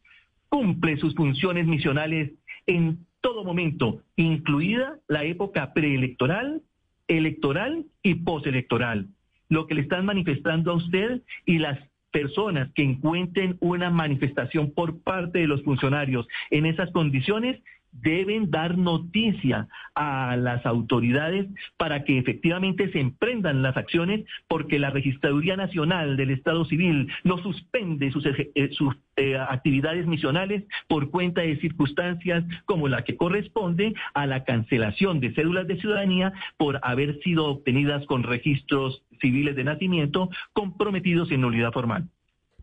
[0.55, 2.31] cumple sus funciones misionales
[2.65, 6.61] en todo momento, incluida la época preelectoral,
[7.09, 9.09] electoral y postelectoral.
[9.49, 11.77] Lo que le están manifestando a usted y las
[12.09, 17.61] personas que encuentren una manifestación por parte de los funcionarios en esas condiciones
[18.01, 24.89] deben dar noticia a las autoridades para que efectivamente se emprendan las acciones porque la
[24.89, 28.71] Registraduría Nacional del Estado Civil no suspende sus, eh,
[29.17, 35.33] eh, actividades misionales por cuenta de circunstancias como la que corresponde a la cancelación de
[35.33, 41.71] cédulas de ciudadanía por haber sido obtenidas con registros civiles de nacimiento comprometidos en nulidad
[41.71, 42.09] formal.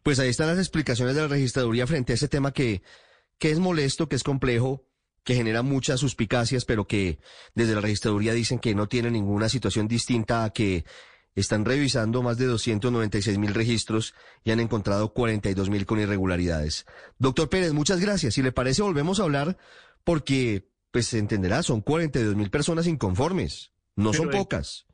[0.03, 2.83] Pues ahí están las explicaciones de la registraduría frente a ese tema que,
[3.39, 4.83] que es molesto, que es complejo
[5.25, 7.18] que genera muchas suspicacias, pero que
[7.55, 10.85] desde la registraduría dicen que no tiene ninguna situación distinta a que
[11.35, 14.14] están revisando más de 296 mil registros
[14.45, 16.87] y han encontrado 42 mil con irregularidades.
[17.18, 18.35] Doctor Pérez, muchas gracias.
[18.35, 19.57] Si le parece, volvemos a hablar
[20.05, 23.73] porque, pues se entenderá, son 42 mil personas inconformes.
[23.97, 24.87] No son pocas.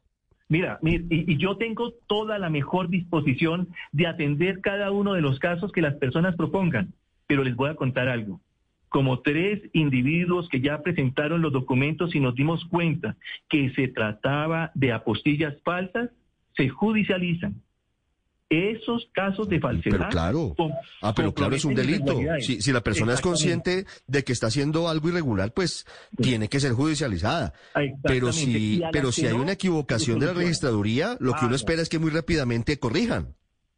[0.49, 5.39] Mira, y, y, yo tengo toda la mejor disposición de atender cada uno de los
[5.39, 6.95] casos que las personas propongan,
[7.27, 8.41] pero les voy a contar algo
[8.89, 13.17] como tres individuos que ya presentaron los documentos y nos dimos cuenta
[13.49, 16.11] que se trataba de apostillas falsas,
[16.57, 17.63] se judicializan.
[18.51, 19.99] Esos casos de falsedad.
[19.99, 20.55] Pero claro.
[21.03, 22.19] Ah, pero claro, es un delito.
[22.41, 25.87] Si, la persona es consciente de que está haciendo algo irregular, pues
[26.17, 27.53] tiene que ser judicializada.
[28.03, 31.91] Pero si, pero si hay una equivocación de la registraduría, lo que uno espera es
[31.91, 33.35] que muy rápidamente corrijan.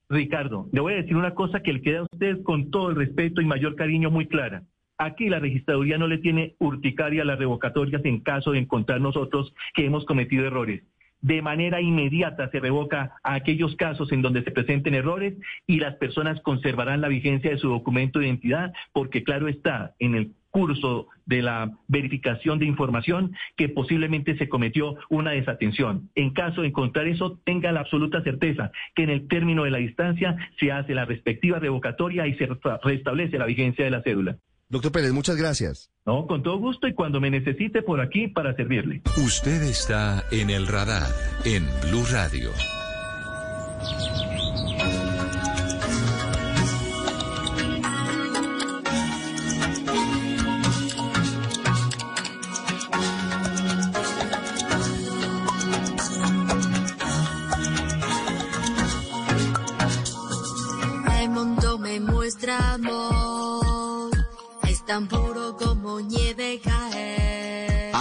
[0.09, 2.97] Ricardo, le voy a decir una cosa que le queda a usted con todo el
[2.97, 4.65] respeto y mayor cariño muy clara.
[5.03, 9.55] Aquí la registraduría no le tiene urticaria a las revocatorias en caso de encontrar nosotros
[9.73, 10.83] que hemos cometido errores.
[11.23, 15.95] De manera inmediata se revoca a aquellos casos en donde se presenten errores y las
[15.97, 21.09] personas conservarán la vigencia de su documento de identidad porque claro está en el curso
[21.25, 26.11] de la verificación de información que posiblemente se cometió una desatención.
[26.15, 29.79] En caso de encontrar eso, tenga la absoluta certeza que en el término de la
[29.79, 32.51] distancia se hace la respectiva revocatoria y se
[32.83, 34.37] restablece la vigencia de la cédula.
[34.71, 35.91] Doctor Pérez, muchas gracias.
[36.07, 39.03] No, con todo gusto y cuando me necesite por aquí para servirle.
[39.16, 41.11] Usted está en el radar
[41.45, 42.51] en Blue Radio.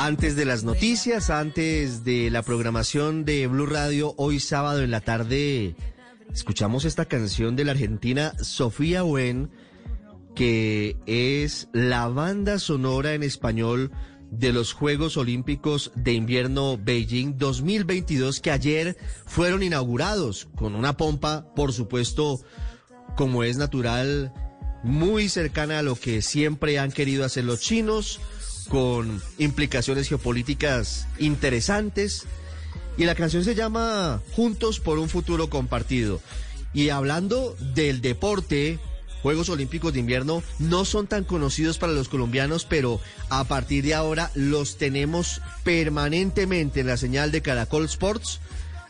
[0.09, 5.01] Antes de las noticias, antes de la programación de Blue Radio, hoy sábado en la
[5.01, 5.75] tarde
[6.33, 9.51] escuchamos esta canción de la argentina Sofía Wen,
[10.33, 13.91] que es la banda sonora en español
[14.31, 18.97] de los Juegos Olímpicos de Invierno Beijing 2022 que ayer
[19.27, 22.41] fueron inaugurados con una pompa, por supuesto,
[23.15, 24.33] como es natural,
[24.81, 28.19] muy cercana a lo que siempre han querido hacer los chinos,
[28.69, 32.25] con implicaciones geopolíticas interesantes.
[32.97, 36.21] Y la canción se llama Juntos por un futuro compartido.
[36.73, 38.79] Y hablando del deporte,
[39.21, 43.95] Juegos Olímpicos de Invierno no son tan conocidos para los colombianos, pero a partir de
[43.95, 48.39] ahora los tenemos permanentemente en la señal de Caracol Sports.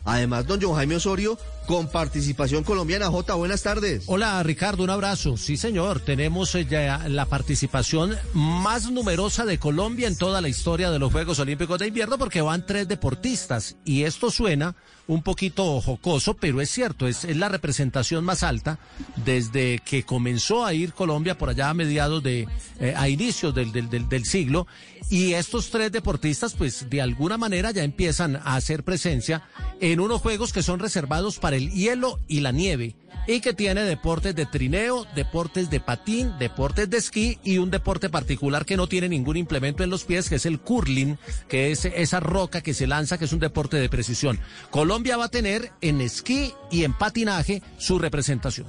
[0.05, 1.38] Además, don John Jaime Osorio,
[1.70, 3.11] con participación colombiana.
[3.11, 4.05] J, buenas tardes.
[4.07, 5.38] Hola, Ricardo, un abrazo.
[5.38, 10.89] Sí, señor, tenemos eh, ya la participación más numerosa de Colombia en toda la historia
[10.89, 14.76] de los Juegos Olímpicos de Invierno porque van tres deportistas y esto suena
[15.09, 18.78] un poquito jocoso, pero es cierto, es, la representación más alta
[19.26, 22.47] desde que comenzó a ir Colombia por allá a mediados de,
[22.80, 24.67] eh, a inicios del, del, del, siglo.
[25.09, 29.41] Y estos tres deportistas, pues de alguna manera ya empiezan a hacer presencia
[29.82, 32.95] en unos juegos que son reservados para el hielo y la nieve
[33.28, 38.10] y que tiene deportes de trineo, deportes de patín, deportes de esquí y un deporte
[38.10, 41.86] particular que no tiene ningún implemento en los pies, que es el curling, que es
[41.86, 44.39] esa roca que se lanza, que es un deporte de precisión.
[44.72, 48.68] Colombia va a tener en esquí y en patinaje su representación.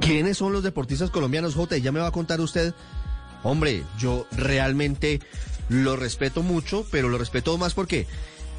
[0.00, 1.76] ¿Quiénes son los deportistas colombianos, J?
[1.78, 2.74] Ya me va a contar usted.
[3.44, 5.20] Hombre, yo realmente
[5.68, 8.06] lo respeto mucho, pero lo respeto más porque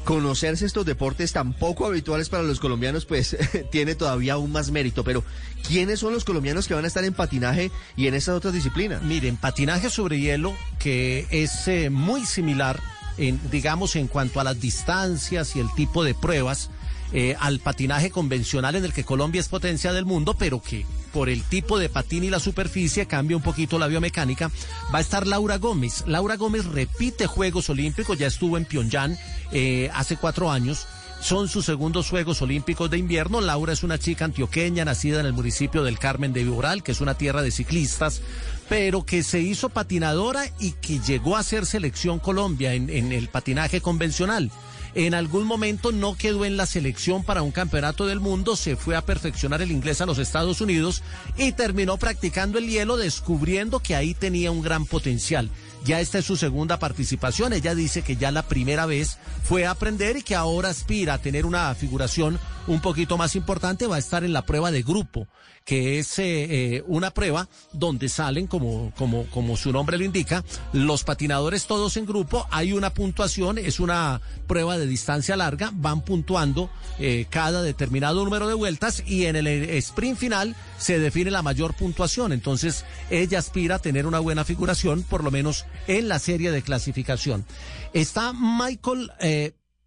[0.04, 3.36] conocerse estos deportes tan poco habituales para los colombianos, pues
[3.70, 5.04] tiene todavía aún más mérito.
[5.04, 5.24] Pero,
[5.66, 9.02] ¿quiénes son los colombianos que van a estar en patinaje y en estas otras disciplinas?
[9.02, 12.80] Miren, patinaje sobre hielo, que es eh, muy similar,
[13.18, 16.70] en, digamos, en cuanto a las distancias y el tipo de pruebas.
[17.12, 21.28] Eh, al patinaje convencional en el que Colombia es potencia del mundo, pero que por
[21.28, 24.50] el tipo de patín y la superficie cambia un poquito la biomecánica.
[24.92, 26.04] Va a estar Laura Gómez.
[26.06, 29.16] Laura Gómez repite Juegos Olímpicos, ya estuvo en Pyongyang
[29.52, 30.86] eh, hace cuatro años.
[31.20, 33.42] Son sus segundos Juegos Olímpicos de invierno.
[33.42, 37.02] Laura es una chica antioqueña, nacida en el municipio del Carmen de Viboral, que es
[37.02, 38.22] una tierra de ciclistas,
[38.70, 43.28] pero que se hizo patinadora y que llegó a ser selección Colombia en, en el
[43.28, 44.50] patinaje convencional
[44.94, 48.96] en algún momento no quedó en la selección para un campeonato del mundo, se fue
[48.96, 51.02] a perfeccionar el inglés a los Estados Unidos
[51.36, 55.50] y terminó practicando el hielo descubriendo que ahí tenía un gran potencial.
[55.84, 57.52] Ya esta es su segunda participación.
[57.52, 61.18] Ella dice que ya la primera vez fue a aprender y que ahora aspira a
[61.18, 63.86] tener una figuración un poquito más importante.
[63.86, 65.26] Va a estar en la prueba de grupo,
[65.64, 70.44] que es eh, eh, una prueba donde salen, como, como, como su nombre lo indica,
[70.72, 72.46] los patinadores todos en grupo.
[72.50, 75.70] Hay una puntuación, es una prueba de distancia larga.
[75.72, 81.30] Van puntuando eh, cada determinado número de vueltas y en el sprint final se define
[81.30, 82.32] la mayor puntuación.
[82.32, 86.62] Entonces ella aspira a tener una buena figuración, por lo menos en la serie de
[86.62, 87.44] clasificación.
[87.92, 89.10] Está Michael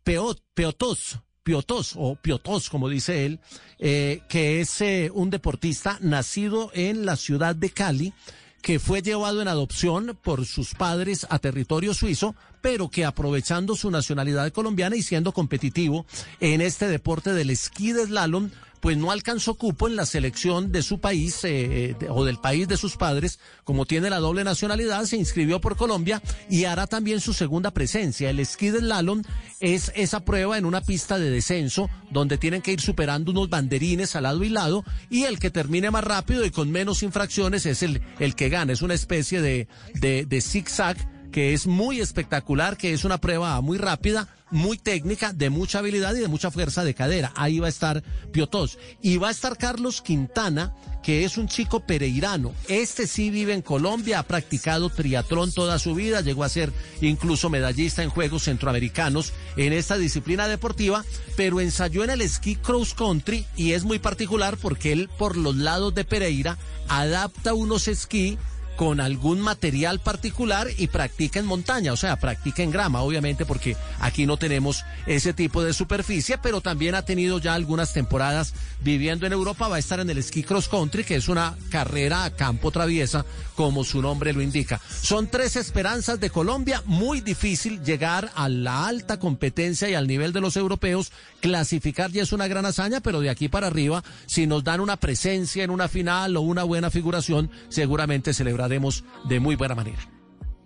[0.04, 3.40] Peot, Peotos, Piotos o Piotos, como dice él,
[3.80, 8.14] eh, que es eh, un deportista nacido en la ciudad de Cali,
[8.62, 13.92] que fue llevado en adopción por sus padres a territorio suizo, pero que aprovechando su
[13.92, 16.06] nacionalidad colombiana y siendo competitivo
[16.40, 18.50] en este deporte del esquí de slalom,
[18.84, 22.68] pues no alcanzó cupo en la selección de su país eh, de, o del país
[22.68, 27.22] de sus padres, como tiene la doble nacionalidad, se inscribió por Colombia y hará también
[27.22, 28.30] su segunda presencia.
[28.30, 29.22] El esquí del slalom
[29.62, 34.18] es esa prueba en una pista de descenso donde tienen que ir superando unos banderines
[34.18, 37.84] al lado y lado y el que termine más rápido y con menos infracciones es
[37.84, 38.74] el, el que gana.
[38.74, 40.98] Es una especie de, de, de zigzag
[41.34, 46.14] que es muy espectacular, que es una prueba muy rápida, muy técnica, de mucha habilidad
[46.14, 47.34] y de mucha fuerza de cadera.
[47.36, 48.78] Ahí va a estar Piotos.
[49.02, 52.54] Y va a estar Carlos Quintana, que es un chico pereirano.
[52.68, 56.72] Este sí vive en Colombia, ha practicado triatlón toda su vida, llegó a ser
[57.02, 61.04] incluso medallista en Juegos Centroamericanos en esta disciplina deportiva,
[61.36, 65.56] pero ensayó en el esquí cross country y es muy particular porque él por los
[65.56, 68.38] lados de Pereira adapta unos esquí
[68.76, 73.76] con algún material particular y practica en montaña, o sea, practica en grama, obviamente, porque
[74.00, 79.26] aquí no tenemos ese tipo de superficie, pero también ha tenido ya algunas temporadas viviendo
[79.26, 82.32] en Europa, va a estar en el ski cross country, que es una carrera a
[82.32, 84.82] campo traviesa, como su nombre lo indica.
[85.02, 90.34] Son tres esperanzas de Colombia, muy difícil llegar a la alta competencia y al nivel
[90.34, 91.12] de los europeos,
[91.42, 94.98] clasificar ya es una gran hazaña, pero de aquí para arriba, si nos dan una
[94.98, 100.10] presencia en una final o una buena figuración, seguramente celebraremos de muy buena manera.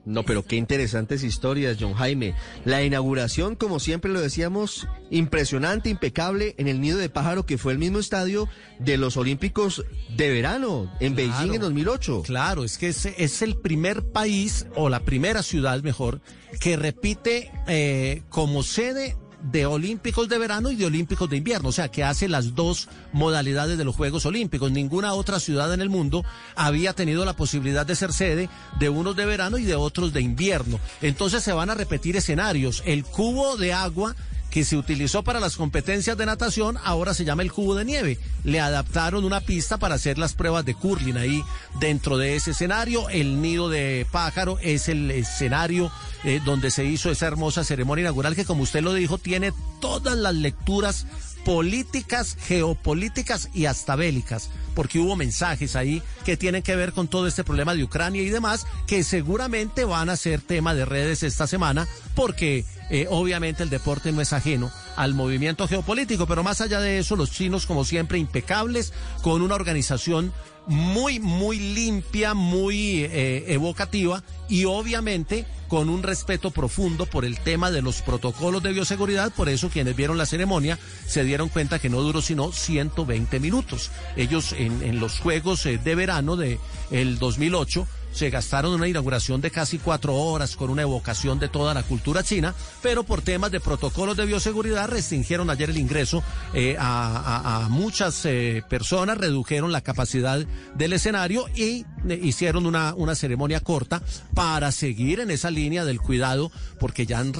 [0.05, 2.33] No, pero qué interesantes historias, John Jaime.
[2.63, 7.73] La inauguración, como siempre lo decíamos, impresionante, impecable, en el nido de pájaro, que fue
[7.73, 8.47] el mismo estadio
[8.79, 9.83] de los Olímpicos
[10.15, 12.23] de verano, en Beijing en 2008.
[12.25, 16.21] Claro, es que es, es el primer país, o la primera ciudad mejor,
[16.61, 21.71] que repite eh, como sede de Olímpicos de verano y de Olímpicos de invierno, o
[21.71, 24.71] sea, que hace las dos modalidades de los Juegos Olímpicos.
[24.71, 26.25] Ninguna otra ciudad en el mundo
[26.55, 30.21] había tenido la posibilidad de ser sede de unos de verano y de otros de
[30.21, 30.79] invierno.
[31.01, 32.83] Entonces se van a repetir escenarios.
[32.85, 34.15] El cubo de agua
[34.49, 38.19] que se utilizó para las competencias de natación, ahora se llama el cubo de nieve.
[38.43, 41.43] Le adaptaron una pista para hacer las pruebas de curling ahí
[41.79, 43.09] dentro de ese escenario.
[43.09, 45.91] El nido de pájaro es el escenario
[46.23, 50.17] eh, donde se hizo esa hermosa ceremonia inaugural que, como usted lo dijo, tiene todas
[50.17, 51.05] las lecturas
[51.47, 57.25] políticas, geopolíticas y hasta bélicas, porque hubo mensajes ahí que tienen que ver con todo
[57.25, 61.47] este problema de Ucrania y demás, que seguramente van a ser tema de redes esta
[61.47, 66.79] semana, porque eh, obviamente el deporte no es ajeno al movimiento geopolítico, pero más allá
[66.79, 70.31] de eso, los chinos, como siempre, impecables, con una organización
[70.67, 77.71] muy, muy limpia, muy eh, evocativa y obviamente con un respeto profundo por el tema
[77.71, 79.31] de los protocolos de bioseguridad.
[79.33, 83.91] Por eso quienes vieron la ceremonia se dieron cuenta que no duró sino 120 minutos.
[84.15, 86.59] Ellos en, en los Juegos eh, de Verano de
[86.91, 87.87] el 2008
[88.17, 92.23] se gastaron una inauguración de casi cuatro horas con una evocación de toda la cultura
[92.23, 96.23] china, pero por temas de protocolos de bioseguridad restringieron ayer el ingreso
[96.55, 100.43] eh, a, muchas eh, personas, redujeron la capacidad
[100.73, 104.01] del escenario y eh, hicieron una, una ceremonia corta
[104.33, 107.33] para seguir en esa línea del cuidado, porque ya han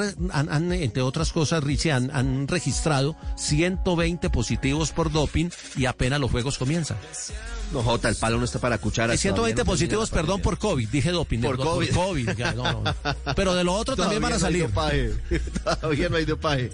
[0.73, 6.59] entre otras cosas, Richie, han, han registrado 120 positivos por doping y apenas los juegos
[6.59, 6.97] comienzan.
[7.71, 9.17] No, Jota, el palo no está para cuchara.
[9.17, 10.87] 120 no positivos, perdón, por COVID.
[10.89, 11.39] Dije doping.
[11.39, 11.89] Por COVID.
[11.89, 12.95] Por COVID ya, no, no.
[13.35, 14.69] Pero de lo otro también van a salir.
[15.63, 16.71] Todavía no hay dopaje.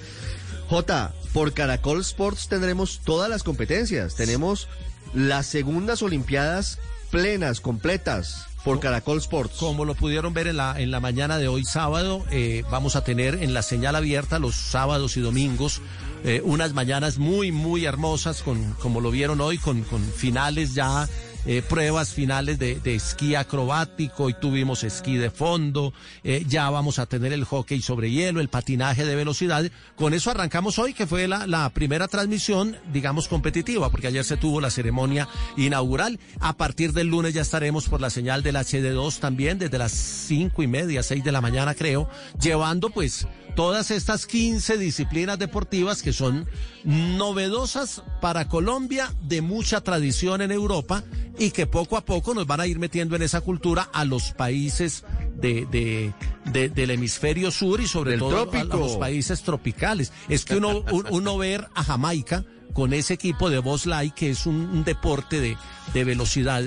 [0.70, 4.16] Jota, por Caracol Sports tendremos todas las competencias.
[4.16, 4.68] Tenemos
[5.14, 6.80] las segundas Olimpiadas
[7.12, 9.58] plenas, completas por Caracol Sports.
[9.60, 13.04] Como lo pudieron ver en la, en la mañana de hoy sábado, eh, vamos a
[13.04, 15.82] tener en la señal abierta los sábados y domingos
[16.24, 21.08] eh, unas mañanas muy, muy hermosas, con, como lo vieron hoy, con, con finales ya
[21.46, 25.94] eh, pruebas finales de, de, esquí acrobático y tuvimos esquí de fondo,
[26.24, 29.70] eh, ya vamos a tener el hockey sobre hielo, el patinaje de velocidad.
[29.98, 34.38] Con eso arrancamos hoy, que fue la, la primera transmisión, digamos, competitiva, porque ayer se
[34.38, 36.18] tuvo la ceremonia inaugural.
[36.40, 40.64] A partir del lunes ya estaremos por la señal del HD2 también, desde las cinco
[40.64, 42.08] y media, seis de la mañana creo,
[42.40, 46.48] llevando pues todas estas 15 disciplinas deportivas que son
[46.84, 51.04] novedosas para Colombia, de mucha tradición en Europa
[51.38, 54.32] y que poco a poco nos van a ir metiendo en esa cultura a los
[54.32, 55.04] países
[55.36, 56.14] de, de,
[56.52, 60.12] de del hemisferio sur y sobre Del todo a, los países tropicales.
[60.30, 64.46] Es que uno, un- uno ver a Jamaica con ese equipo de bobsleigh que es
[64.46, 65.58] un, un deporte de,
[65.94, 66.64] de velocidad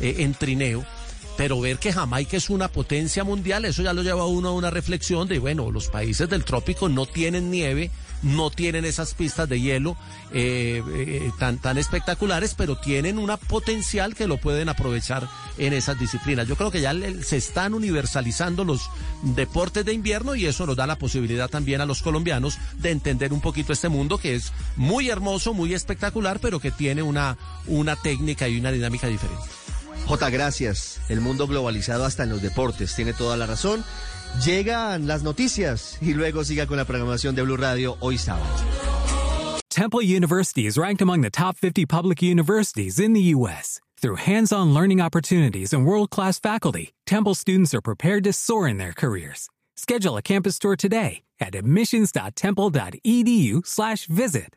[0.00, 0.84] eh, en trineo.
[1.36, 4.70] Pero ver que Jamaica es una potencia mundial, eso ya lo lleva uno a una
[4.70, 7.90] reflexión de, bueno, los países del trópico no tienen nieve,
[8.22, 9.96] no tienen esas pistas de hielo
[10.32, 15.28] eh, eh, tan, tan espectaculares, pero tienen una potencial que lo pueden aprovechar
[15.58, 16.46] en esas disciplinas.
[16.46, 18.88] Yo creo que ya le- se están universalizando los
[19.22, 23.32] deportes de invierno y eso nos da la posibilidad también a los colombianos de entender
[23.32, 27.96] un poquito este mundo que es muy hermoso, muy espectacular, pero que tiene una, una
[27.96, 29.42] técnica y una dinámica diferente.
[30.06, 31.00] Jota, gracias.
[31.08, 32.94] El mundo globalizado hasta en los deportes.
[32.94, 33.84] Tiene toda la razón.
[34.44, 38.46] Llegan las noticias y luego siga con la programación de Blue Radio hoy sábado.
[39.70, 43.80] Temple University is ranked among the top 50 public universities in the U.S.
[44.00, 48.68] Through hands on learning opportunities and world class faculty, Temple students are prepared to soar
[48.68, 49.48] in their careers.
[49.76, 54.50] Schedule a campus tour today at admissions.temple.edu/slash visit.